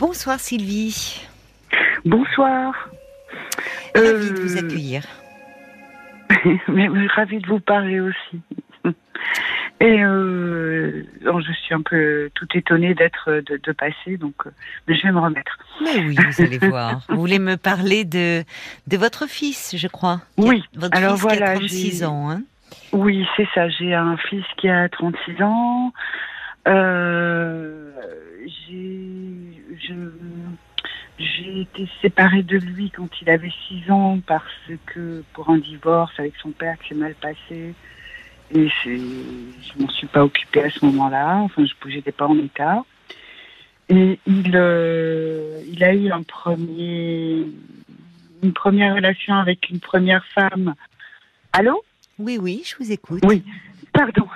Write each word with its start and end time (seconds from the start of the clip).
Bonsoir 0.00 0.40
Sylvie. 0.40 1.20
Bonsoir. 2.04 2.88
Ravie 3.94 4.30
de 4.32 4.40
vous 4.40 4.56
accueillir. 4.56 5.02
mais, 6.68 6.88
mais 6.88 7.06
ravie 7.08 7.38
de 7.38 7.46
vous 7.46 7.60
parler 7.60 8.00
aussi. 8.00 8.40
Et 9.82 10.02
euh, 10.02 11.04
non, 11.22 11.40
je 11.40 11.52
suis 11.52 11.74
un 11.74 11.80
peu 11.82 12.30
tout 12.34 12.46
étonnée 12.54 12.94
d'être 12.94 13.30
de, 13.46 13.58
de 13.62 13.72
passer, 13.72 14.16
donc 14.18 14.34
euh, 14.46 14.50
mais 14.86 14.94
je 14.94 15.02
vais 15.04 15.12
me 15.12 15.18
remettre. 15.20 15.58
Mais 15.82 15.96
oui, 16.04 16.16
vous 16.16 16.42
allez 16.42 16.58
voir. 16.68 17.00
Vous 17.08 17.16
voulez 17.18 17.38
me 17.38 17.56
parler 17.56 18.04
de 18.04 18.42
de 18.86 18.96
votre 18.98 19.26
fils, 19.26 19.74
je 19.76 19.88
crois. 19.88 20.20
Oui. 20.36 20.62
Votre 20.74 20.96
Alors 20.96 21.12
fils 21.14 21.22
voilà, 21.22 21.46
qui 21.46 21.52
a 21.52 21.58
36 21.68 21.98
j'ai- 21.98 22.04
ans. 22.04 22.30
Hein 22.30 22.42
Oui, 22.92 23.26
c'est 23.36 23.48
ça. 23.54 23.68
J'ai 23.70 23.94
un 23.94 24.16
fils 24.18 24.44
qui 24.58 24.68
a 24.68 24.88
36 24.90 25.42
ans. 25.42 25.92
Euh, 26.68 27.90
j'ai 31.18 31.60
été 31.60 31.88
séparée 32.00 32.42
de 32.42 32.56
lui 32.56 32.90
quand 32.90 33.08
il 33.20 33.30
avait 33.30 33.52
6 33.68 33.90
ans 33.90 34.20
parce 34.26 34.44
que 34.86 35.22
pour 35.32 35.50
un 35.50 35.58
divorce 35.58 36.12
avec 36.18 36.34
son 36.36 36.50
père 36.50 36.78
qui 36.78 36.88
s'est 36.90 36.94
mal 36.94 37.14
passé. 37.14 37.74
Et 38.52 38.68
je 38.68 39.78
m'en 39.78 39.88
suis 39.90 40.08
pas 40.08 40.24
occupée 40.24 40.64
à 40.64 40.70
ce 40.70 40.84
moment-là. 40.86 41.36
Enfin, 41.36 41.64
je 41.64 41.94
n'étais 41.94 42.12
pas 42.12 42.26
en 42.26 42.36
état. 42.36 42.84
Et 43.88 44.18
il, 44.26 44.52
euh, 44.54 45.60
il 45.66 45.82
a 45.84 45.94
eu 45.94 46.10
un 46.10 46.22
premier, 46.22 47.44
une 48.42 48.52
première 48.52 48.94
relation 48.94 49.34
avec 49.34 49.68
une 49.70 49.80
première 49.80 50.24
femme. 50.26 50.74
Allô? 51.52 51.82
Oui, 52.18 52.38
oui, 52.40 52.62
je 52.64 52.76
vous 52.76 52.92
écoute. 52.92 53.22
Oui, 53.24 53.42
pardon. 53.92 54.26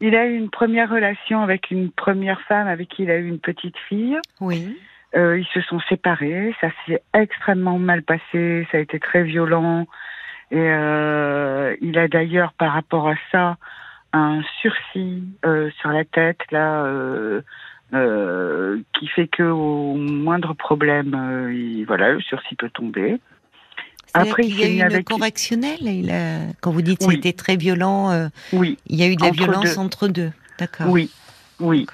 Il 0.00 0.14
a 0.14 0.26
eu 0.26 0.36
une 0.36 0.50
première 0.50 0.90
relation 0.90 1.42
avec 1.42 1.70
une 1.70 1.90
première 1.90 2.40
femme 2.42 2.68
avec 2.68 2.88
qui 2.88 3.04
il 3.04 3.10
a 3.10 3.16
eu 3.16 3.26
une 3.28 3.38
petite 3.38 3.76
fille. 3.88 4.18
Oui. 4.40 4.76
Euh, 5.14 5.38
ils 5.38 5.46
se 5.46 5.60
sont 5.62 5.80
séparés. 5.88 6.54
Ça 6.60 6.68
s'est 6.84 7.02
extrêmement 7.14 7.78
mal 7.78 8.02
passé. 8.02 8.66
Ça 8.70 8.78
a 8.78 8.80
été 8.80 8.98
très 9.00 9.22
violent. 9.22 9.86
Et 10.50 10.58
euh, 10.60 11.74
il 11.80 11.98
a 11.98 12.08
d'ailleurs, 12.08 12.52
par 12.52 12.72
rapport 12.72 13.08
à 13.08 13.14
ça, 13.32 13.56
un 14.12 14.42
sursis 14.60 15.22
euh, 15.44 15.70
sur 15.80 15.90
la 15.90 16.04
tête 16.04 16.40
là, 16.50 16.84
euh, 16.84 17.40
euh, 17.94 18.78
qui 18.92 19.06
fait 19.08 19.28
que 19.28 19.42
au 19.42 19.94
moindre 19.94 20.54
problème, 20.54 21.48
il- 21.52 21.84
voilà, 21.86 22.12
le 22.12 22.20
sursis 22.20 22.54
peut 22.56 22.70
tomber. 22.70 23.18
Après, 24.22 24.42
il 24.44 24.58
y 24.58 24.64
a 24.64 24.68
eu 24.68 24.74
une 24.74 24.82
avec- 24.82 25.06
correctionnelle. 25.06 25.78
Il 25.82 26.10
a... 26.10 26.38
Quand 26.60 26.70
vous 26.70 26.82
dites 26.82 27.04
Oui. 27.06 27.14
c'était 27.16 27.32
très 27.32 27.56
violent, 27.56 28.10
euh, 28.10 28.28
Oui, 28.52 28.78
il 28.86 28.96
y 28.96 29.02
a 29.02 29.08
eu 29.08 29.16
de 29.16 29.22
la 29.22 29.28
Entre 29.28 29.36
violence 29.42 29.74
deux. 29.74 29.78
entre 29.80 30.08
deux. 30.08 30.32
D'accord. 30.58 30.86
oui, 30.88 31.10
oui. 31.60 31.86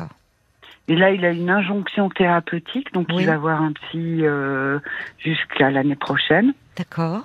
Et 0.89 0.97
là, 0.97 1.11
il 1.11 1.25
a 1.25 1.31
une 1.31 1.49
injonction 1.51 2.09
thérapeutique, 2.11 2.93
donc 2.93 3.07
Oui. 3.11 3.23
il 3.23 3.27
va 3.27 3.37
voir 3.39 3.63
un 3.63 3.73
psy 3.73 4.19
euh, 4.25 4.79
jusqu'à 5.19 5.71
l'année 5.71 5.97
prochaine. 5.97 6.53
D'accord. 6.77 7.25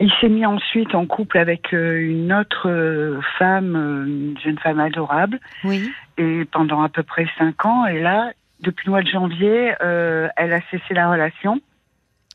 Il 0.00 0.10
s'est 0.20 0.28
mis 0.28 0.44
ensuite 0.44 0.94
en 0.94 1.06
couple 1.06 1.38
avec 1.38 1.72
euh, 1.72 1.98
une 2.00 2.32
autre 2.32 3.20
femme, 3.38 3.76
une 4.06 4.36
jeune 4.42 4.58
femme 4.58 4.80
adorable, 4.80 5.38
Oui. 5.62 5.90
et 6.18 6.44
pendant 6.46 6.82
à 6.82 6.88
peu 6.88 7.02
près 7.04 7.26
cinq 7.38 7.64
ans. 7.64 7.86
Et 7.86 8.00
là, 8.00 8.32
depuis 8.60 8.86
le 8.86 8.90
mois 8.90 9.02
de 9.02 9.08
janvier, 9.08 9.72
euh, 9.82 10.28
elle 10.36 10.52
a 10.52 10.60
cessé 10.70 10.94
la 10.94 11.08
relation. 11.10 11.60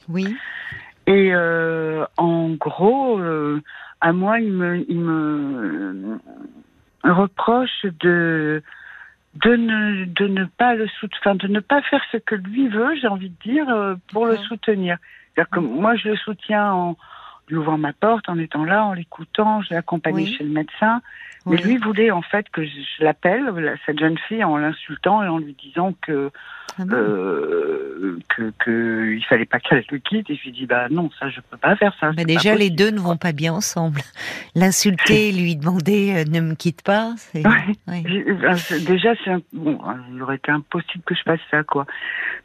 Oui. 0.07 0.35
Et 1.09 1.33
euh, 1.33 2.05
en 2.17 2.49
gros, 2.51 3.19
euh, 3.19 3.63
à 3.99 4.13
moi, 4.13 4.39
il 4.39 4.51
me, 4.53 4.85
il 4.87 4.99
me 4.99 6.19
reproche 7.03 7.83
de 7.99 8.61
de 9.43 9.55
ne 9.55 10.05
de 10.05 10.27
ne 10.27 10.45
pas 10.45 10.75
le 10.75 10.87
sout- 10.87 11.11
enfin, 11.19 11.33
de 11.33 11.47
ne 11.47 11.61
pas 11.61 11.81
faire 11.81 12.03
ce 12.11 12.17
que 12.17 12.35
lui 12.35 12.67
veut, 12.67 12.95
j'ai 13.01 13.07
envie 13.07 13.31
de 13.31 13.41
dire, 13.43 13.67
euh, 13.69 13.95
pour 14.11 14.27
le 14.27 14.37
soutenir. 14.37 14.97
C'est-à-dire 15.33 15.49
que 15.49 15.59
moi, 15.59 15.95
je 15.95 16.09
le 16.09 16.15
soutiens 16.17 16.71
en 16.71 16.95
lui 17.49 17.57
ouvrant 17.57 17.77
ma 17.77 17.93
porte, 17.93 18.29
en 18.29 18.37
étant 18.37 18.63
là, 18.63 18.85
en 18.85 18.93
l'écoutant, 18.93 19.61
je 19.61 19.73
l'ai 19.73 19.79
Oui. 20.11 20.33
chez 20.37 20.43
le 20.43 20.49
médecin. 20.51 21.01
oui. 21.45 21.57
Mais 21.57 21.63
lui 21.67 21.77
voulait 21.77 22.11
en 22.11 22.21
fait 22.21 22.47
que 22.51 22.63
je, 22.63 22.69
l'appelle, 23.03 23.45
la- 23.55 23.73
cette 23.85 23.99
jeune 23.99 24.17
fille, 24.27 24.43
en 24.43 24.57
l'insultant 24.57 25.23
et 25.23 25.27
en 25.27 25.37
lui 25.39 25.55
disant 25.61 25.93
que 26.01 26.29
Ah 26.77 26.85
bon 26.85 26.93
euh, 26.95 28.19
que, 28.29 28.51
que 28.59 29.13
il 29.15 29.23
fallait 29.25 29.45
pas 29.45 29.59
qu'elle 29.59 29.83
le 29.89 29.97
quitte. 29.99 30.29
Et 30.29 30.35
je 30.35 30.43
lui 30.43 30.51
dis 30.51 30.65
bah 30.65 30.87
non, 30.89 31.09
ça 31.19 31.29
je 31.29 31.39
peux 31.49 31.57
pas 31.57 31.75
faire 31.75 31.93
ça. 31.99 32.11
Bah 32.11 32.23
déjà, 32.23 32.55
les 32.55 32.69
deux 32.69 32.91
ne 32.91 32.99
vont 32.99 33.17
pas 33.17 33.31
bien 33.31 33.53
ensemble. 33.53 34.01
L'insulter, 34.55 35.31
lui 35.31 35.55
demander 35.55 36.13
euh, 36.17 36.23
ne 36.29 36.41
me 36.41 36.55
quitte 36.55 36.81
pas, 36.83 37.13
c'est. 37.17 37.45
Ouais. 37.47 37.75
oui. 37.87 38.03
J'ai- 38.05 38.29
euh, 38.29 38.79
Déjà, 38.85 39.13
c'est 39.23 39.31
un- 39.31 39.41
bon, 39.53 39.79
euh, 39.87 39.93
il 40.13 40.21
aurait 40.21 40.35
été 40.35 40.51
impossible 40.51 41.03
que 41.05 41.15
je 41.15 41.21
fasse 41.23 41.39
ça, 41.49 41.63
quoi. 41.63 41.85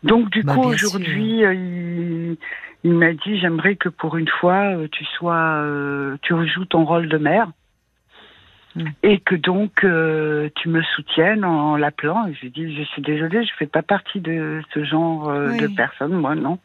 Donc, 0.03 0.31
du 0.31 0.43
Bah, 0.43 0.55
coup, 0.55 0.63
aujourd'hui, 0.65 1.45
euh, 1.45 1.55
il, 1.55 2.37
il 2.85 2.93
m'a 2.95 3.13
dit 3.13 3.39
j'aimerais 3.41 3.77
que 3.77 3.89
pour 3.89 4.17
une 4.17 4.29
fois, 4.29 4.77
euh, 4.77 4.89
tu 4.93 5.05
sois, 5.17 5.35
euh, 5.63 6.17
tu 6.23 6.35
rejoues 6.35 6.67
ton 6.67 6.85
rôle 6.85 7.09
de 7.09 7.19
mère. 7.19 7.49
Mm. 8.77 8.85
Et 9.05 9.21
que 9.21 9.35
donc 9.37 9.85
euh, 9.85 10.49
tu 10.57 10.69
me 10.69 10.83
soutiennes 10.95 11.45
en 11.45 11.77
l'appelant. 11.77 12.27
Et 12.27 12.35
j'ai 12.41 12.51
dit 12.51 12.77
je 12.77 12.83
suis 12.85 13.03
désolée, 13.03 13.45
je 13.45 13.53
fais 13.59 13.67
pas 13.67 13.83
partie 13.83 14.21
de 14.21 14.61
ce 14.73 14.85
genre 14.85 15.29
euh, 15.29 15.51
Oui. 15.53 15.61
de 15.61 15.67
personne, 15.69 16.13
moi 16.13 16.35
non. 16.35 16.59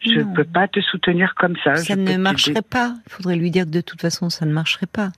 Je 0.00 0.20
Non. 0.20 0.32
peux 0.34 0.44
pas 0.44 0.68
te 0.68 0.80
soutenir 0.80 1.34
comme 1.34 1.56
ça. 1.64 1.76
Ça 1.76 1.94
Je 1.94 1.98
ne 2.00 2.16
marcherait 2.16 2.62
pas. 2.62 2.94
Il 3.06 3.12
faudrait 3.12 3.36
lui 3.36 3.50
dire 3.50 3.64
que 3.64 3.70
de 3.70 3.80
toute 3.82 4.00
façon, 4.00 4.30
ça 4.30 4.46
ne 4.46 4.52
marcherait 4.52 4.86
pas. 4.86 5.10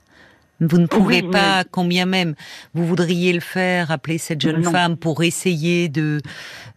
Vous 0.61 0.77
ne 0.77 0.85
pouvez 0.85 1.21
Oui, 1.21 1.29
pas, 1.31 1.63
combien 1.69 2.05
même 2.05 2.35
vous 2.73 2.85
voudriez 2.85 3.33
le 3.33 3.39
faire, 3.41 3.91
appeler 3.91 4.17
cette 4.17 4.39
jeune 4.39 4.61
Non. 4.61 4.71
femme 4.71 4.95
pour 4.97 5.23
essayer 5.23 5.89
de, 5.89 6.19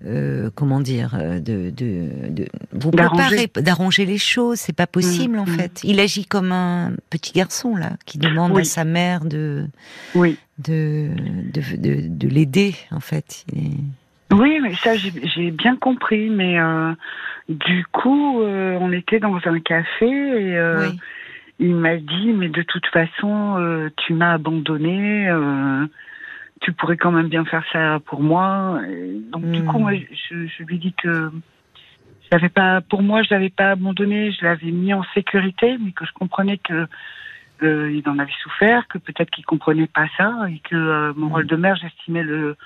euh, 0.05 0.51
comment 0.55 0.81
dire, 0.81 1.15
euh, 1.15 1.39
de, 1.39 1.71
de, 1.71 2.09
de 2.31 2.47
vous 2.73 2.91
préparer, 2.91 3.49
d'arranger 3.57 4.05
les 4.07 4.19
choses. 4.19 4.59
C'est 4.59 4.75
pas 4.75 4.87
possible 4.89 5.37
Mm, 5.37 5.41
en 5.41 5.45
mm. 5.45 5.59
fait. 5.59 5.81
Il 5.85 6.01
agit 6.01 6.25
comme 6.25 6.51
un 6.53 6.93
petit 7.11 7.33
garçon 7.33 7.77
là, 7.77 7.93
qui 8.07 8.19
demande 8.19 8.59
à 8.59 8.65
sa 8.65 8.85
mère 8.85 9.25
de, 9.25 9.67
Oui. 10.15 10.37
de, 10.59 11.11
de, 11.53 11.77
de, 11.77 12.09
de 12.09 12.29
l'aider 12.29 12.75
en 12.91 13.01
fait. 13.01 13.45
Il 13.53 13.59
est- 13.59 14.35
Oui, 14.35 14.59
mais 14.63 14.75
ça, 14.75 14.97
j'ai 14.97 15.51
bien 15.53 15.77
compris. 15.77 16.29
Mais 16.31 16.59
euh, 16.59 16.93
du 17.49 17.85
coup, 17.93 18.41
euh, 18.43 18.77
on 18.81 18.91
était 18.91 19.21
dans 19.21 19.37
un 19.45 19.61
café 19.61 20.07
et 20.07 20.59
oui. 20.81 20.99
Il 21.59 21.75
m'a 21.75 21.97
dit, 21.97 22.33
mais 22.35 22.49
de 22.49 22.63
toute 22.63 22.87
façon, 22.87 23.57
euh, 23.59 23.91
tu 23.99 24.13
m'as 24.15 24.33
abandonné. 24.35 25.29
euh, 25.29 25.87
tu 26.61 26.73
pourrais 26.73 26.97
quand 26.97 27.13
même 27.13 27.29
bien 27.29 27.45
faire 27.45 27.65
ça 27.73 28.01
pour 28.07 28.23
moi. 28.23 28.81
Et 28.89 29.21
donc, 29.33 29.51
du 29.51 29.63
Hmm. 29.63 29.65
coup, 29.65 29.79
moi, 29.79 29.95
je, 29.95 30.47
je 30.47 30.63
lui 30.65 30.79
dis 30.79 30.95
que 30.95 31.31
je 32.23 32.29
l'avais 32.33 32.49
pas, 32.49 32.81
pour 32.83 33.03
moi, 33.03 33.23
je 33.23 33.33
l'avais 33.33 33.51
pas 33.51 33.71
abandonné. 33.73 34.33
Je 34.33 34.45
l'avais 34.45 34.71
mis 34.71 34.93
en 34.95 35.05
sécurité, 35.15 35.77
mais 35.79 35.93
que 35.93 36.05
je 36.07 36.13
comprenais 36.13 36.59
que 36.59 36.87
euh, 37.63 37.91
il 37.93 38.09
en 38.09 38.19
avait 38.19 38.33
souffert, 38.43 38.87
que 38.89 38.99
peut-être 38.99 39.31
qu'il 39.31 39.45
comprenait 39.45 39.87
pas 39.87 40.09
ça 40.17 40.47
et 40.51 40.61
que 40.61 40.77
euh, 40.77 41.13
mon 41.17 41.29
Hmm. 41.29 41.31
rôle 41.31 41.47
de 41.47 41.57
mère, 41.57 41.77
j'estimais 41.77 42.23
le 42.23 42.57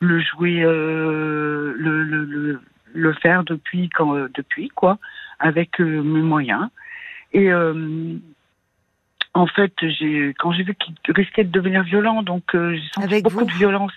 le 0.00 0.20
jouer, 0.20 0.62
euh, 0.62 1.74
le, 1.78 2.04
le, 2.04 2.24
le, 2.24 2.60
le 2.92 3.12
faire 3.14 3.44
depuis 3.44 3.88
quand, 3.88 4.14
euh, 4.16 4.28
depuis 4.34 4.68
quoi, 4.68 4.98
avec 5.38 5.80
euh, 5.80 6.02
mes 6.02 6.20
moyens. 6.22 6.68
Et 7.32 7.50
euh, 7.52 8.16
en 9.34 9.46
fait, 9.46 9.72
j'ai 9.80 10.34
quand 10.38 10.52
j'ai 10.52 10.62
vu 10.62 10.74
qu'il 10.74 10.94
risquait 11.14 11.44
de 11.44 11.50
devenir 11.50 11.82
violent, 11.82 12.22
donc 12.22 12.54
euh, 12.54 12.74
j'ai 12.76 12.88
senti 12.94 13.04
Avec 13.06 13.24
beaucoup 13.24 13.40
vous 13.40 13.46
de 13.46 13.52
violence. 13.52 13.92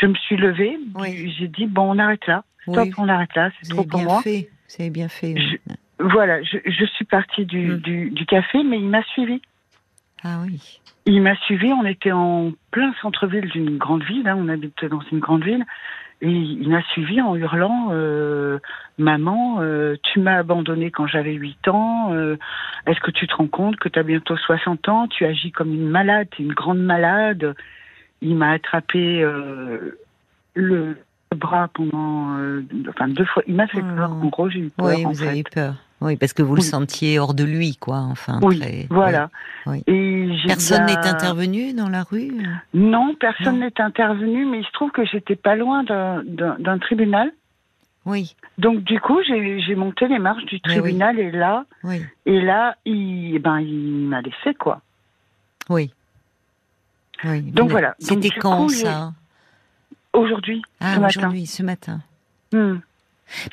Je 0.00 0.06
me 0.06 0.14
suis 0.14 0.36
levée, 0.36 0.78
Oui. 0.94 1.34
j'ai 1.38 1.48
dit 1.48 1.66
bon, 1.66 1.94
on 1.94 1.98
arrête 1.98 2.26
là, 2.26 2.44
stop, 2.62 2.76
Oui. 2.84 2.92
on 2.98 3.08
arrête 3.08 3.34
là, 3.34 3.50
c'est 3.62 3.68
trop 3.70 3.84
pour 3.84 4.00
moi. 4.00 4.20
fait. 4.22 4.48
Vous 4.68 4.82
avez 4.82 4.90
bien 4.90 5.08
fait. 5.08 5.34
oui. 5.34 5.58
Voilà, 5.98 6.42
je, 6.42 6.58
je 6.66 6.84
suis 6.84 7.04
partie 7.06 7.46
du, 7.46 7.68
Mm. 7.68 7.76
du, 7.78 8.10
du 8.10 8.26
café, 8.26 8.62
mais 8.62 8.78
il 8.78 8.88
m'a 8.88 9.02
suivi. 9.04 9.40
Ah 10.22 10.40
oui. 10.44 10.80
Il 11.06 11.22
m'a 11.22 11.36
suivi, 11.36 11.72
on 11.72 11.84
était 11.86 12.12
en 12.12 12.52
plein 12.70 12.92
centre-ville 13.00 13.48
d'une 13.48 13.78
grande 13.78 14.02
ville, 14.04 14.26
hein, 14.28 14.36
on 14.38 14.48
habite 14.48 14.84
dans 14.86 15.00
une 15.12 15.20
grande 15.20 15.44
ville, 15.44 15.64
et 16.22 16.30
il 16.30 16.68
m'a 16.70 16.82
suivi 16.92 17.20
en 17.20 17.34
hurlant 17.36 17.88
euh, 17.92 18.58
Maman, 18.98 19.58
euh, 19.60 19.96
tu 20.02 20.20
m'as 20.20 20.38
abandonné 20.38 20.90
quand 20.90 21.06
j'avais 21.06 21.34
8 21.34 21.68
ans, 21.68 22.12
euh, 22.14 22.36
est-ce 22.86 23.00
que 23.00 23.10
tu 23.10 23.26
te 23.26 23.34
rends 23.34 23.46
compte 23.48 23.76
que 23.76 23.88
tu 23.90 23.98
as 23.98 24.02
bientôt 24.02 24.36
60 24.36 24.88
ans, 24.88 25.06
tu 25.08 25.24
agis 25.26 25.52
comme 25.52 25.72
une 25.74 25.88
malade, 25.88 26.28
tu 26.30 26.42
es 26.42 26.44
une 26.46 26.54
grande 26.54 26.80
malade? 26.80 27.54
Il 28.22 28.36
m'a 28.36 28.52
attrapé 28.52 29.22
le 30.54 30.96
bras 31.34 31.68
pendant, 31.74 32.36
enfin 32.88 33.08
deux 33.08 33.24
fois, 33.26 33.42
il 33.46 33.54
m'a 33.54 33.66
fait 33.66 33.80
peur, 33.82 34.08
non. 34.10 34.22
en 34.22 34.26
gros 34.28 34.48
j'ai 34.48 34.60
eu 34.60 34.70
peur. 34.70 34.86
Oui, 34.86 35.04
vous 35.04 35.14
fait. 35.14 35.28
avez 35.28 35.40
eu 35.40 35.44
peur. 35.44 35.74
Oui, 36.02 36.16
parce 36.16 36.32
que 36.34 36.42
vous 36.42 36.54
le 36.56 36.60
sentiez 36.62 37.18
hors 37.18 37.32
de 37.32 37.42
lui, 37.44 37.76
quoi. 37.76 37.98
Enfin, 37.98 38.38
Oui, 38.42 38.58
très- 38.60 38.86
voilà. 38.90 39.30
oui. 39.66 39.82
Et 39.86 40.05
Personne 40.46 40.86
n'est 40.86 40.96
intervenu 41.06 41.72
dans 41.72 41.88
la 41.88 42.02
rue 42.02 42.32
Non, 42.74 43.14
personne 43.14 43.60
n'est 43.60 43.80
intervenu, 43.80 44.44
mais 44.46 44.60
il 44.60 44.64
se 44.66 44.72
trouve 44.72 44.90
que 44.90 45.04
j'étais 45.04 45.36
pas 45.36 45.56
loin 45.56 45.82
d'un- 45.84 46.78
tribunal. 46.78 47.30
Oui, 48.04 48.36
Donc 48.58 48.84
du 48.84 49.00
coup, 49.00 49.18
j'ai 49.26 49.74
monté 49.74 50.06
les 50.06 50.20
marches 50.20 50.44
du 50.44 50.60
Mais 50.64 50.74
tribunal 50.78 51.18
et 51.18 51.32
là, 51.32 51.64
oui, 51.82 52.02
et 52.24 52.40
là, 52.40 52.76
il, 52.84 53.34
eh 53.34 53.38
ben, 53.40 53.58
il 53.58 54.06
m'a 54.08 54.20
laissé 54.22 54.54
quoi. 54.54 54.80
oui. 55.68 55.92
oui. 57.24 57.42
Donc 57.50 57.70
voilà. 57.70 57.96
C'était 57.98 58.30
quand 58.30 58.64
coup, 58.64 58.68
ça? 58.68 59.12
Aujourd'hui, 60.12 60.62
Ah, 60.80 60.94
ce 60.94 61.00
matin. 61.00 61.06
aujourd'hui, 61.08 61.46
ce 61.46 61.62
matin. 61.64 62.00
Hmm. 62.52 62.76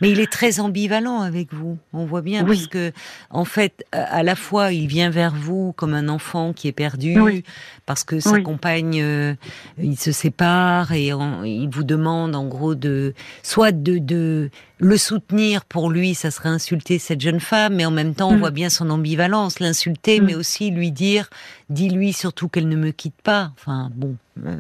Mais 0.02 0.12
il 0.12 0.20
est 0.20 0.32
très 0.32 0.60
ambivalent 0.60 1.22
avec 1.22 1.54
vous. 1.54 1.78
On 1.94 2.06
voit 2.06 2.22
bien 2.22 2.44
Oui. 2.46 2.56
parce 2.56 2.68
que 2.68 2.92
en 3.30 3.46
fait, 3.46 3.86
à 3.92 4.22
la 4.24 4.36
fois, 4.36 4.72
il 4.72 4.88
vient 4.88 5.10
vers 5.10 5.34
vous 5.34 5.74
comme 5.74 5.94
un 5.94 6.10
enfant 6.10 6.54
qui 6.54 6.68
est 6.68 6.72
perdu 6.74 7.20
Oui. 7.20 7.44
parce 7.86 8.04
que 8.04 8.20
sa 8.20 8.34
Oui. 8.34 8.44
compagne, 8.44 9.02
euh, 9.02 9.34
il 9.82 9.98
se 9.98 10.12
sépare 10.12 10.92
et 10.92 11.08
il 11.10 11.70
vous 11.72 11.84
demande 11.84 12.36
en 12.36 12.46
gros 12.46 12.76
de 12.76 13.14
soit 13.42 13.72
de, 13.72 13.98
de 13.98 14.50
le 14.80 14.98
soutenir 14.98 15.64
pour 15.64 15.90
lui, 15.90 16.14
ça 16.14 16.30
serait 16.30 16.50
insulter 16.50 17.00
cette 17.00 17.22
jeune 17.22 17.40
femme, 17.40 17.76
mais 17.76 17.86
en 17.86 17.92
même 17.92 18.16
temps, 18.16 18.30
on 18.32 18.36
Mm. 18.36 18.40
voit 18.40 18.52
bien 18.52 18.70
son 18.70 18.90
ambivalence, 18.90 19.60
l'insulter, 19.62 20.20
Mm. 20.20 20.26
mais 20.26 20.36
aussi 20.36 20.72
lui 20.72 20.92
dire, 20.92 21.30
dis-lui 21.70 22.12
surtout 22.12 22.50
qu'elle 22.50 22.68
ne 22.68 22.76
me 22.76 22.92
quitte 22.92 23.22
pas. 23.24 23.52
Enfin 23.58 23.90
bon. 23.96 24.18
euh. 24.46 24.60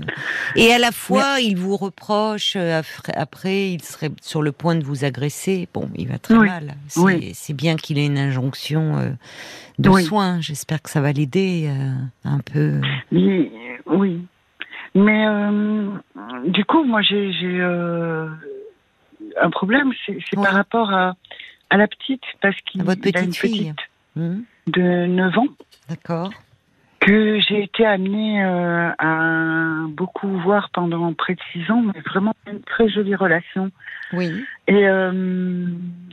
Et 0.55 0.71
à 0.71 0.79
la 0.79 0.91
fois, 0.93 1.39
il 1.41 1.57
vous 1.57 1.75
reproche 1.75 2.53
euh, 2.55 2.81
après, 3.15 3.71
il 3.71 3.83
serait 3.83 4.11
sur 4.21 4.41
le 4.41 4.51
point 4.53 4.75
de 4.75 4.83
vous 4.83 5.02
agresser. 5.03 5.67
Bon, 5.73 5.89
il 5.95 6.07
va 6.07 6.17
très 6.17 6.35
Oui. 6.35 6.47
mal. 6.47 6.75
C'est 6.87 6.99
Oui. 7.01 7.35
bien 7.53 7.75
qu'il 7.75 7.97
ait 7.97 8.05
une 8.05 8.17
injonction 8.17 8.97
euh, 8.97 9.09
de 9.79 9.89
Oui. 9.89 10.03
soins. 10.03 10.41
J'espère 10.41 10.81
que 10.81 10.89
ça 10.89 11.01
va 11.01 11.11
l'aider 11.11 11.67
euh, 11.69 11.93
un 12.25 12.39
peu. 12.39 12.81
Oui. 13.11 14.21
Mais 14.95 15.25
euh, 15.27 15.89
du 16.45 16.65
coup, 16.65 16.83
moi, 16.83 17.01
j'ai 17.01 17.31
un 19.41 19.49
problème, 19.49 19.91
c'est 20.05 20.35
par 20.35 20.53
rapport 20.53 20.93
à, 20.93 21.15
à 21.69 21.77
la 21.77 21.87
petite, 21.87 22.21
parce 22.41 22.55
qu'il 22.61 22.81
a 22.81 22.93
une 23.21 23.31
petite 23.31 23.75
Hmm, 24.15 24.41
de 24.67 25.07
9 25.07 25.37
ans 25.39 25.47
D'accord. 25.89 26.29
Que 27.05 27.39
j'ai 27.39 27.63
été 27.63 27.85
amenée 27.85 28.43
euh, 28.43 28.89
à 28.97 29.87
beaucoup 29.89 30.29
voir 30.39 30.69
pendant 30.69 31.13
près 31.13 31.35
de 31.35 31.41
6 31.51 31.69
ans, 31.71 31.81
mais 31.81 31.99
vraiment 32.01 32.33
une 32.49 32.61
très 32.61 32.87
jolie 32.87 33.15
relation. 33.15 33.71
Oui. 34.13 34.31
Et 34.67 34.87
euh, 34.87 35.11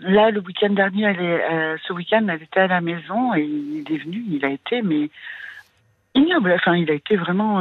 là, 0.02 0.31
le 0.31 0.40
week-end 0.40 0.70
dernier, 0.70 1.04
elle 1.04 1.20
est, 1.20 1.44
euh, 1.52 1.76
ce 1.87 1.92
week-end, 1.92 2.26
elle 2.28 2.42
était 2.42 2.60
à 2.60 2.66
la 2.66 2.81
maison 2.81 3.34
et 3.34 3.42
il 3.42 3.84
est 3.88 3.98
venu, 3.98 4.25
il 4.31 4.44
a 4.44 4.50
été, 4.50 4.82
mais 4.82 5.10
ignoble. 6.16 6.52
Enfin, 6.52 6.75
il 6.76 6.90
a 6.90 6.94
été 6.94 7.16
vraiment 7.16 7.60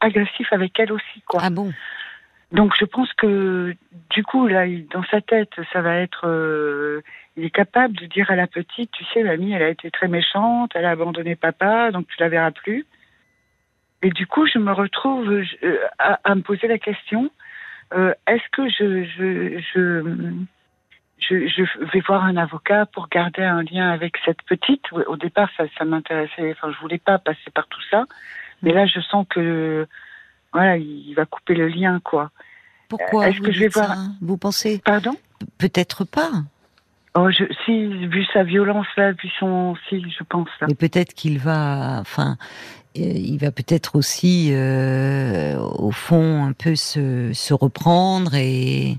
agressif 0.00 0.52
avec 0.52 0.78
elle 0.80 0.92
aussi, 0.92 1.22
quoi. 1.26 1.40
Ah 1.44 1.50
bon? 1.50 1.72
Donc, 2.52 2.74
je 2.78 2.84
pense 2.84 3.12
que 3.14 3.74
du 4.10 4.22
coup, 4.22 4.46
là, 4.46 4.66
dans 4.92 5.02
sa 5.04 5.20
tête, 5.20 5.52
ça 5.72 5.80
va 5.80 5.96
être, 5.96 6.28
euh, 6.28 7.02
il 7.36 7.44
est 7.44 7.50
capable 7.50 7.96
de 7.96 8.06
dire 8.06 8.30
à 8.30 8.36
la 8.36 8.46
petite, 8.46 8.90
tu 8.92 9.04
sais, 9.12 9.22
mamie, 9.24 9.52
elle 9.52 9.62
a 9.62 9.68
été 9.68 9.90
très 9.90 10.08
méchante, 10.08 10.70
elle 10.74 10.84
a 10.84 10.90
abandonné 10.90 11.34
papa, 11.34 11.90
donc 11.90 12.06
tu 12.06 12.16
la 12.20 12.28
verras 12.28 12.52
plus. 12.52 12.86
Et 14.02 14.10
du 14.10 14.26
coup, 14.26 14.46
je 14.46 14.58
me 14.58 14.72
retrouve 14.72 15.28
euh, 15.30 15.78
à, 15.98 16.20
à 16.22 16.34
me 16.34 16.42
poser 16.42 16.68
la 16.68 16.78
question 16.78 17.30
euh, 17.94 18.14
est-ce 18.26 18.42
que 18.50 18.68
je, 18.68 19.04
je, 19.04 19.60
je, 19.74 20.36
je, 21.18 21.48
je 21.48 21.84
vais 21.92 22.00
voir 22.00 22.24
un 22.24 22.36
avocat 22.36 22.86
pour 22.86 23.08
garder 23.08 23.42
un 23.42 23.62
lien 23.62 23.90
avec 23.90 24.16
cette 24.24 24.42
petite? 24.42 24.92
Au 24.92 25.16
départ, 25.16 25.50
ça, 25.56 25.64
ça 25.78 25.84
m'intéressait. 25.84 26.52
Enfin, 26.52 26.72
je 26.72 26.80
voulais 26.80 26.98
pas 26.98 27.18
passer 27.18 27.50
par 27.54 27.66
tout 27.68 27.80
ça, 27.90 28.06
mais 28.62 28.72
là, 28.72 28.86
je 28.86 29.00
sens 29.00 29.26
que 29.28 29.86
voilà, 30.52 30.76
il 30.76 31.12
va 31.14 31.24
couper 31.26 31.54
le 31.54 31.68
lien, 31.68 32.00
quoi. 32.02 32.30
Pourquoi 32.88 33.28
est-ce 33.28 33.38
vous 33.38 33.44
que 33.44 33.52
je 33.52 33.60
vais 33.60 33.68
voir- 33.68 33.96
Vous 34.20 34.36
pensez 34.36 34.80
Pardon? 34.84 35.16
Peut-être 35.58 36.04
pas. 36.04 36.30
Oh, 37.14 37.30
je, 37.30 37.44
si, 37.64 37.86
vu 38.06 38.24
sa 38.32 38.42
violence 38.42 38.86
là, 38.96 39.12
vu 39.12 39.28
son, 39.38 39.74
si, 39.88 40.02
je 40.10 40.22
pense 40.24 40.48
là. 40.60 40.66
Mais 40.68 40.74
peut-être 40.74 41.14
qu'il 41.14 41.38
va, 41.38 41.98
enfin, 42.00 42.36
euh, 42.96 43.00
il 43.00 43.38
va 43.38 43.50
peut-être 43.50 43.96
aussi, 43.96 44.50
euh, 44.52 45.58
au 45.58 45.90
fond, 45.90 46.44
un 46.44 46.52
peu 46.52 46.74
se, 46.76 47.32
se 47.32 47.54
reprendre 47.54 48.34
et. 48.34 48.96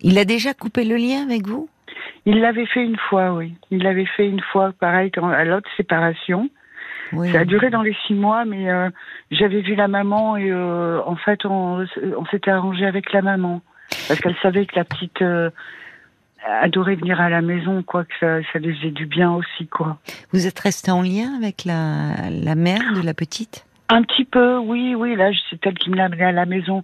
Il 0.00 0.18
a 0.18 0.24
déjà 0.24 0.52
coupé 0.52 0.84
le 0.84 0.96
lien 0.96 1.22
avec 1.24 1.46
vous? 1.46 1.68
Il 2.26 2.40
l'avait 2.40 2.66
fait 2.66 2.84
une 2.84 2.98
fois, 3.08 3.32
oui. 3.34 3.54
Il 3.70 3.82
l'avait 3.82 4.04
fait 4.04 4.28
une 4.28 4.40
fois, 4.40 4.72
pareil, 4.78 5.10
quand, 5.10 5.28
à 5.28 5.44
l'autre 5.44 5.68
séparation. 5.76 6.50
Oui. 7.12 7.32
Ça 7.32 7.40
a 7.40 7.44
duré 7.44 7.70
dans 7.70 7.82
les 7.82 7.96
six 8.06 8.14
mois, 8.14 8.44
mais 8.44 8.70
euh, 8.70 8.90
j'avais 9.30 9.60
vu 9.60 9.74
la 9.74 9.88
maman 9.88 10.36
et 10.36 10.50
euh, 10.50 11.00
en 11.04 11.16
fait, 11.16 11.44
on, 11.44 11.84
on 12.18 12.26
s'était 12.26 12.50
arrangé 12.50 12.84
avec 12.84 13.12
la 13.12 13.22
maman 13.22 13.62
parce 14.08 14.20
qu'elle 14.20 14.36
savait 14.42 14.66
que 14.66 14.76
la 14.76 14.84
petite 14.84 15.22
euh, 15.22 15.50
adorait 16.46 16.96
venir 16.96 17.20
à 17.20 17.28
la 17.28 17.42
maison, 17.42 17.82
quoi, 17.82 18.04
que 18.04 18.14
ça, 18.20 18.38
ça 18.52 18.58
lui 18.58 18.76
faisait 18.76 18.90
du 18.90 19.06
bien 19.06 19.32
aussi, 19.32 19.66
quoi. 19.66 19.98
Vous 20.32 20.46
êtes 20.46 20.58
resté 20.58 20.90
en 20.90 21.02
lien 21.02 21.34
avec 21.36 21.64
la, 21.64 22.30
la 22.30 22.54
mère 22.54 22.94
de 22.94 23.02
la 23.02 23.14
petite? 23.14 23.66
Un 23.88 24.02
petit 24.02 24.24
peu, 24.24 24.58
oui, 24.58 24.94
oui. 24.94 25.14
Là, 25.16 25.30
c'est 25.50 25.64
elle 25.66 25.74
qui 25.78 25.90
me 25.90 25.96
l'a 25.96 26.04
amené 26.06 26.24
à 26.24 26.32
la 26.32 26.46
maison. 26.46 26.82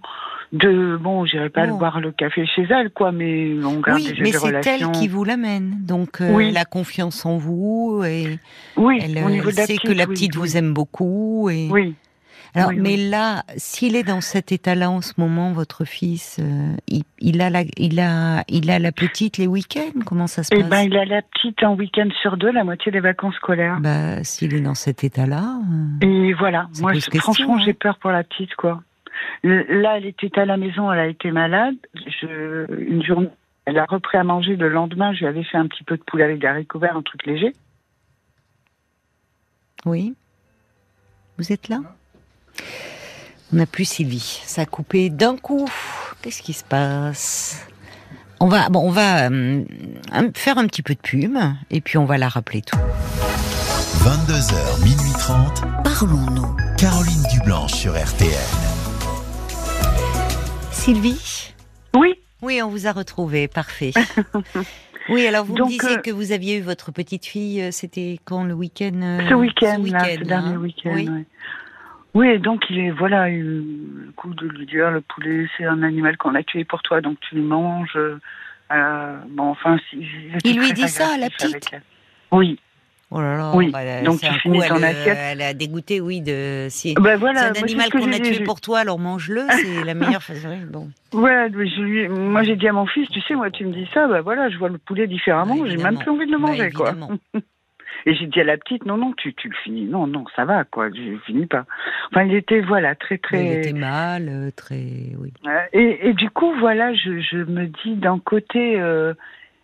De 0.53 0.97
bon, 1.01 1.25
j'irai 1.25 1.49
pas 1.49 1.65
boire 1.65 1.99
le 1.99 2.11
café 2.11 2.45
chez 2.45 2.67
elle, 2.69 2.91
quoi, 2.91 3.11
mais 3.11 3.55
on 3.65 3.79
garde 3.79 3.99
Oui, 3.99 4.13
mais 4.19 4.31
c'est 4.31 4.67
elle 4.67 4.91
qui 4.91 5.07
vous 5.07 5.23
l'amène. 5.23 5.77
Donc, 5.81 6.21
euh, 6.21 6.31
Oui. 6.31 6.49
elle 6.49 6.57
a 6.57 6.65
confiance 6.65 7.25
en 7.25 7.37
vous 7.37 8.03
et 8.05 8.37
Oui, 8.77 8.99
elle, 9.01 9.17
au 9.25 9.29
niveau 9.31 9.49
elle 9.49 9.55
de 9.55 9.59
la 9.61 9.65
sait 9.65 9.73
petite, 9.75 9.89
que 9.89 9.93
la 9.97 10.05
petite 10.05 10.35
oui. 10.35 10.41
vous 10.41 10.57
aime 10.57 10.71
beaucoup. 10.73 11.49
Et... 11.49 11.69
Oui. 11.71 11.95
Alors, 12.55 12.69
oui, 12.69 12.77
mais 12.79 12.95
oui. 12.95 13.09
là, 13.09 13.43
s'il 13.57 13.95
est 13.95 14.03
dans 14.03 14.21
cet 14.21 14.51
état-là 14.51 14.91
en 14.91 15.01
ce 15.01 15.13
moment, 15.17 15.51
votre 15.53 15.85
fils, 15.85 16.37
euh, 16.39 16.75
il, 16.87 17.03
il 17.19 17.41
a 17.41 17.49
la, 17.49 17.63
il 17.77 17.99
a, 17.99 18.43
il 18.47 18.69
a 18.69 18.77
la 18.77 18.91
petite 18.91 19.37
les 19.37 19.47
week-ends? 19.47 20.01
Comment 20.05 20.27
ça 20.27 20.43
se 20.43 20.49
Eh 20.53 20.59
passe? 20.59 20.69
ben, 20.69 20.81
il 20.81 20.95
a 20.97 21.05
la 21.05 21.21
petite 21.23 21.63
un 21.63 21.71
week-end 21.73 22.09
sur 22.21 22.37
deux, 22.37 22.51
la 22.51 22.63
moitié 22.63 22.91
des 22.91 22.99
vacances 22.99 23.35
scolaires. 23.35 23.79
Bah, 23.81 24.23
s'il 24.23 24.53
est 24.53 24.61
dans 24.61 24.75
cet 24.75 25.03
état-là, 25.03 25.59
euh, 26.03 26.05
Et 26.07 26.33
voilà, 26.33 26.67
moi, 26.79 26.93
je- 26.93 26.99
franchement, 27.17 27.55
hein. 27.57 27.61
j'ai 27.65 27.73
peur 27.73 27.97
pour 27.97 28.11
la 28.11 28.23
petite, 28.23 28.53
quoi. 28.55 28.83
Le- 29.41 29.81
Là, 29.81 29.97
elle 29.97 30.05
était 30.05 30.37
à 30.39 30.45
la 30.45 30.57
maison, 30.57 30.91
elle 30.91 30.99
a 30.99 31.07
été 31.07 31.31
malade. 31.31 31.75
Je, 31.95 32.65
une 32.79 33.03
journée, 33.03 33.29
elle 33.65 33.79
a 33.79 33.85
repris 33.85 34.17
à 34.19 34.23
manger. 34.23 34.55
Le 34.57 34.69
lendemain, 34.69 35.11
je 35.13 35.19
lui 35.19 35.25
avais 35.27 35.43
fait 35.43 35.57
un 35.57 35.67
petit 35.67 35.83
peu 35.83 35.97
de 35.97 36.03
poulet 36.03 36.23
avec 36.25 36.39
des 36.39 36.47
haricots 36.47 36.77
verts, 36.79 36.97
un 36.97 37.01
truc 37.01 37.25
léger. 37.25 37.53
oui. 39.85 40.13
Vous 41.39 41.51
êtes 41.51 41.67
là? 41.67 41.79
On 43.51 43.57
n'a 43.57 43.65
plus 43.65 43.85
Sylvie. 43.85 44.41
Ça 44.45 44.63
a 44.63 44.65
coupé 44.65 45.09
d'un 45.09 45.37
coup. 45.37 45.69
Qu'est-ce 46.21 46.41
qui 46.41 46.53
se 46.53 46.63
passe? 46.63 47.65
On 48.39 48.47
va, 48.47 48.69
bon, 48.69 48.81
on 48.81 48.89
va 48.91 49.29
euh, 49.29 49.63
faire 50.35 50.57
un 50.57 50.67
petit 50.67 50.81
peu 50.81 50.95
de 50.95 50.99
pub 50.99 51.37
et 51.69 51.81
puis 51.81 51.97
on 51.97 52.05
va 52.05 52.17
la 52.17 52.27
rappeler 52.27 52.61
tout. 52.61 52.77
22h, 53.99 54.83
minuit 54.83 55.13
30, 55.17 55.61
Parlons-nous. 55.83 56.55
Caroline 56.77 57.23
Dublanche 57.31 57.73
sur 57.73 57.93
RTL. 57.93 58.29
Sylvie? 60.71 61.53
Oui, 61.95 62.15
Oui, 62.41 62.61
on 62.61 62.67
vous 62.69 62.87
a 62.87 62.91
retrouvé, 62.91 63.47
parfait. 63.47 63.93
Oui, 65.09 65.27
alors 65.27 65.43
vous 65.43 65.53
Donc, 65.53 65.67
me 65.67 65.73
disiez 65.77 65.97
euh, 65.97 66.01
que 66.01 66.11
vous 66.11 66.31
aviez 66.31 66.59
eu 66.59 66.61
votre 66.61 66.93
petite 66.93 67.25
fille, 67.25 67.61
euh, 67.61 67.71
c'était 67.71 68.19
quand 68.23 68.45
le 68.45 68.53
week-end 68.53 68.93
euh, 69.01 69.29
ce 69.29 69.33
week-end, 69.33 69.65
là, 69.67 69.75
ce 69.75 69.81
week-end, 69.81 70.25
dernier 70.25 70.53
hein? 70.53 70.57
week-end. 70.59 70.91
Oui. 70.95 71.09
ouais. 71.09 71.25
Oui, 72.13 72.37
donc 72.39 72.63
il 72.69 72.77
est 72.79 72.91
voilà, 72.91 73.29
il- 73.29 73.41
le 74.05 74.11
coup 74.15 74.33
de 74.33 74.47
lui 74.47 74.65
dire 74.65 74.91
le 74.91 75.01
poulet, 75.01 75.47
c'est 75.57 75.65
un 75.65 75.81
animal 75.83 76.15
qu'on 76.17 76.35
a 76.35 76.43
tué 76.43 76.63
pour 76.63 76.81
toi, 76.83 77.01
donc 77.01 77.17
tu 77.21 77.35
le 77.35 77.41
manges. 77.41 77.97
Euh, 78.71 79.17
bon, 79.29 79.49
enfin, 79.49 79.77
Il 80.43 80.59
lui 80.59 80.73
dit 80.73 80.87
ça 80.87 81.13
à 81.15 81.17
la 81.17 81.29
petite 81.29 81.69
elle. 81.71 81.81
Oui. 82.31 82.59
Oh 83.15 83.21
là 83.21 83.37
là, 83.37 83.51
Oui, 83.53 83.69
bah, 83.71 84.01
donc 84.01 84.21
tu 84.21 84.25
un 84.25 84.33
finis 84.39 84.57
coup, 84.57 84.65
ton 84.67 84.77
elle, 84.77 84.83
euh, 84.85 84.87
assiette. 84.87 85.17
elle 85.21 85.41
a 85.43 85.53
dégoûté, 85.53 86.01
oui, 86.01 86.21
de 86.21 86.65
si. 86.71 86.95
C'est 86.97 86.99
voilà, 86.99 87.41
un 87.41 87.43
moi, 87.49 87.53
c'est 87.53 87.63
animal 87.63 87.85
ce 87.85 87.91
que 87.91 87.97
qu'on 87.99 88.11
a 88.11 88.19
tué 88.19 88.43
pour 88.43 88.59
toi, 88.59 88.79
alors 88.79 88.97
mange-le, 88.97 89.43
c'est 89.61 89.83
la 89.83 89.93
meilleure 89.93 90.23
façon. 90.23 90.57
Bon. 90.71 90.89
Je 91.13 91.81
lui, 91.81 92.07
moi 92.09 92.41
j'ai 92.41 92.55
dit 92.55 92.67
à 92.67 92.73
mon 92.73 92.87
fils, 92.87 93.07
tu 93.09 93.21
sais, 93.21 93.35
moi 93.35 93.51
tu 93.51 93.65
me 93.65 93.73
dis 93.73 93.87
ça, 93.93 94.07
bah 94.07 94.21
voilà, 94.21 94.49
je 94.49 94.57
vois 94.57 94.69
le 94.69 94.79
poulet 94.79 95.05
différemment, 95.05 95.57
Bah, 95.57 95.65
j'ai 95.67 95.77
même 95.77 95.97
plus 95.99 96.09
envie 96.09 96.25
de 96.25 96.31
le 96.31 96.39
Bah, 96.39 96.47
manger, 96.47 96.71
quoi. 96.71 96.95
Et 98.05 98.13
j'ai 98.15 98.27
dit 98.27 98.41
à 98.41 98.43
la 98.43 98.57
petite, 98.57 98.85
non, 98.85 98.97
non, 98.97 99.13
tu, 99.15 99.33
tu 99.33 99.47
le 99.49 99.55
finis, 99.63 99.85
non, 99.85 100.07
non, 100.07 100.25
ça 100.35 100.45
va, 100.45 100.63
quoi, 100.65 100.89
je 100.89 101.17
finis 101.25 101.45
pas. 101.45 101.65
Enfin, 102.11 102.23
il 102.23 102.35
était, 102.35 102.59
voilà, 102.61 102.95
très, 102.95 103.15
Il 103.15 103.19
très. 103.19 103.45
était 103.57 103.73
mal, 103.73 104.27
euh, 104.29 104.51
très, 104.55 104.75
oui. 105.19 105.31
Et, 105.73 106.09
et 106.09 106.13
du 106.13 106.29
coup, 106.29 106.53
voilà, 106.59 106.93
je, 106.93 107.19
je 107.19 107.37
me 107.37 107.65
dis 107.67 107.95
d'un 107.95 108.19
côté, 108.19 108.79
euh, 108.81 109.13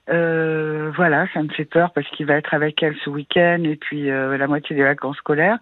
euh, 0.09 0.91
voilà, 0.95 1.27
ça 1.33 1.43
me 1.43 1.49
fait 1.49 1.65
peur 1.65 1.91
parce 1.93 2.07
qu'il 2.11 2.25
va 2.25 2.35
être 2.35 2.53
avec 2.53 2.81
elle 2.81 2.95
ce 3.03 3.09
week-end 3.09 3.61
et 3.63 3.75
puis 3.75 4.09
euh, 4.09 4.37
la 4.37 4.47
moitié 4.47 4.75
des 4.75 4.83
vacances 4.83 5.17
scolaires. 5.17 5.57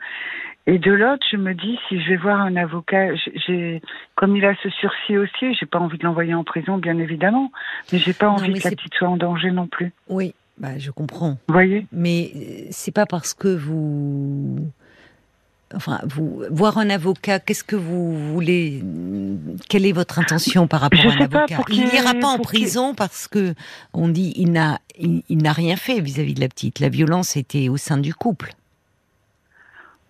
Et 0.69 0.79
de 0.79 0.91
l'autre, 0.91 1.25
je 1.31 1.37
me 1.37 1.53
dis 1.53 1.79
si 1.87 2.01
je 2.01 2.09
vais 2.09 2.17
voir 2.17 2.41
un 2.41 2.55
avocat, 2.57 3.15
j'ai- 3.15 3.81
comme 4.15 4.35
il 4.35 4.43
a 4.45 4.53
ce 4.61 4.69
sursis 4.69 5.17
aussi, 5.17 5.53
j'ai 5.53 5.65
pas 5.65 5.79
envie 5.79 5.97
de 5.97 6.03
l'envoyer 6.03 6.33
en 6.33 6.43
prison, 6.43 6.77
bien 6.77 6.97
évidemment, 6.99 7.51
mais 7.91 7.99
j'ai 7.99 8.13
pas 8.13 8.25
Non, 8.27 8.33
envie 8.33 8.53
que 8.59 8.65
la 8.65 8.71
petite 8.75 8.93
soit 8.95 9.07
en 9.07 9.15
danger 9.15 9.51
non 9.51 9.67
plus. 9.67 9.91
Oui, 10.09 10.33
bah, 10.57 10.77
je 10.77 10.91
comprends. 10.91 11.37
Vous 11.47 11.53
voyez? 11.53 11.85
Mais 11.91 12.31
euh, 12.35 12.67
c'est 12.71 12.91
pas 12.91 13.05
parce 13.05 13.33
que 13.33 13.47
vous. 13.47 14.67
Enfin, 15.75 15.99
vous 16.05 16.43
voir 16.49 16.77
un 16.77 16.89
avocat, 16.89 17.39
qu'est-ce 17.41 17.65
que 17.65 17.75
vous 17.75 18.33
voulez 18.33 18.81
Quelle 19.67 19.85
est 19.85 19.91
votre 19.91 20.17
intention 20.17 20.65
par 20.65 20.79
rapport 20.79 21.01
Je 21.01 21.09
à 21.09 21.11
un 21.11 21.25
avocat? 21.25 21.59
Il 21.69 21.83
n'ira 21.83 22.13
pas 22.13 22.27
en 22.27 22.39
prison 22.39 22.95
parce 22.95 23.27
que 23.27 23.53
on 23.93 24.07
dit 24.07 24.31
il 24.37 24.53
n'a 24.53 24.79
il, 24.97 25.23
il 25.27 25.39
n'a 25.39 25.51
rien 25.51 25.75
fait 25.75 25.99
vis-à-vis 25.99 26.35
de 26.35 26.39
la 26.39 26.47
petite. 26.47 26.79
La 26.79 26.87
violence 26.87 27.35
était 27.35 27.67
au 27.67 27.75
sein 27.75 27.97
du 27.97 28.13
couple. 28.13 28.53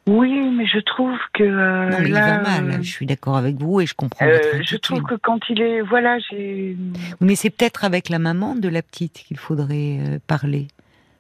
Oui, 0.08 0.32
mais 0.56 0.66
je 0.66 0.80
trouve 0.80 1.18
que 1.34 1.44
euh, 1.44 1.90
Non, 1.90 1.98
mais 2.00 2.08
il 2.10 2.14
va 2.14 2.42
mal. 2.42 2.70
euh, 2.72 2.78
Je 2.82 2.90
suis 2.90 3.06
d'accord 3.06 3.36
avec 3.38 3.58
vous 3.58 3.82
et 3.82 3.86
je 3.86 3.94
comprends 3.94 4.26
euh, 4.26 4.38
votre 4.54 4.64
je 4.64 4.78
trouve 4.78 5.04
que 5.04 5.16
quand 5.16 5.40
il 5.50 5.62
est, 5.62 5.82
voilà, 5.82 6.18
j'ai, 6.20 6.78
Mais 7.20 7.36
c'est 7.36 7.50
peut-être 7.50 7.84
avec 7.84 8.08
la 8.10 8.18
maman 8.18 8.56
de 8.56 8.70
la 8.70 8.82
petite 8.82 9.24
qu'il 9.28 9.38
faudrait 9.38 10.00
euh, 10.00 10.20
parler. 10.26 10.68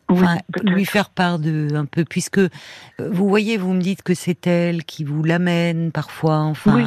oui, 0.10 0.17
Enfin, 0.22 0.38
peut-être. 0.53 0.70
lui 0.74 0.86
faire 0.86 1.10
part 1.10 1.38
de 1.38 1.67
un 1.75 1.84
peu, 1.86 2.06
puisque 2.06 2.38
euh, 2.39 2.50
vous 2.98 3.27
voyez, 3.27 3.58
vous 3.58 3.74
me 3.74 3.82
dites 3.82 4.03
que 4.03 4.13
c'est 4.13 4.48
elle 4.48 4.86
qui 4.86 5.03
vous 5.03 5.22
l'amène 5.22 5.91
parfois. 5.91 6.38
Enfin, 6.39 6.75
Oui. 6.75 6.84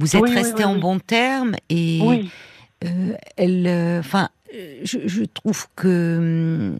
vous 0.00 0.16
êtes 0.16 0.22
Oui, 0.22 0.30
oui, 0.30 0.36
resté 0.36 0.64
oui, 0.64 0.70
en 0.70 0.74
oui. 0.74 0.80
bons 0.80 0.98
termes 0.98 1.54
et 1.70 2.00
oui, 2.02 2.30
euh, 2.84 3.12
elle, 3.36 3.98
enfin, 4.00 4.30
je, 4.82 4.98
je 5.06 5.22
trouve 5.24 5.66
que 5.76 6.72
hum, 6.72 6.78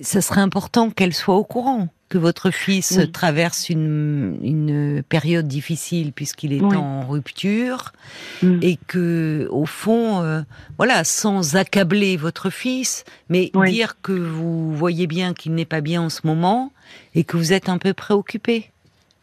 ça 0.00 0.20
serait 0.20 0.40
important 0.40 0.90
qu'elle 0.90 1.14
soit 1.14 1.36
au 1.36 1.44
courant 1.44 1.88
que 2.14 2.18
votre 2.18 2.52
fils 2.52 2.94
Oui. 2.96 3.10
traverse 3.10 3.68
une, 3.70 4.38
une 4.40 5.02
période 5.02 5.48
difficile 5.48 6.12
puisqu'il 6.12 6.52
est 6.52 6.60
Oui. 6.60 6.76
en 6.76 7.04
rupture 7.08 7.92
Mm. 8.40 8.58
et 8.62 8.78
que 8.86 9.48
au 9.50 9.66
fond, 9.66 10.22
euh, 10.22 10.42
voilà, 10.78 11.02
sans 11.02 11.56
accabler 11.56 12.16
votre 12.16 12.50
fils, 12.50 13.02
mais 13.28 13.50
dire 13.66 13.96
que 14.00 14.12
vous 14.12 14.72
voyez 14.76 15.08
bien 15.08 15.34
qu'il 15.34 15.54
n'est 15.54 15.64
pas 15.64 15.80
bien 15.80 16.02
en 16.02 16.08
ce 16.08 16.20
moment 16.24 16.70
et 17.16 17.24
que 17.24 17.36
vous 17.36 17.52
êtes 17.52 17.68
un 17.68 17.78
peu 17.78 17.92
préoccupé 17.94 18.70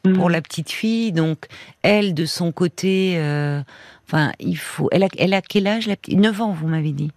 Mm. 0.04 0.14
pour 0.14 0.30
la 0.30 0.42
petite 0.42 0.72
fille. 0.72 1.14
Donc, 1.14 1.46
elle, 1.84 2.14
de 2.14 2.26
son 2.26 2.52
côté, 2.52 3.14
euh, 3.20 3.62
enfin, 4.08 4.34
il 4.40 4.58
faut. 4.58 4.90
Elle 4.92 5.04
a, 5.04 5.08
elle 5.18 5.34
a 5.34 5.42
quel 5.42 5.66
âge 5.68 5.88
la 5.88 5.96
petite? 5.96 6.18
9 6.20 6.42
ans, 6.42 6.52
vous 6.52 6.68
m'avez 6.68 6.92
dit. 6.92 7.12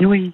oui, 0.00 0.32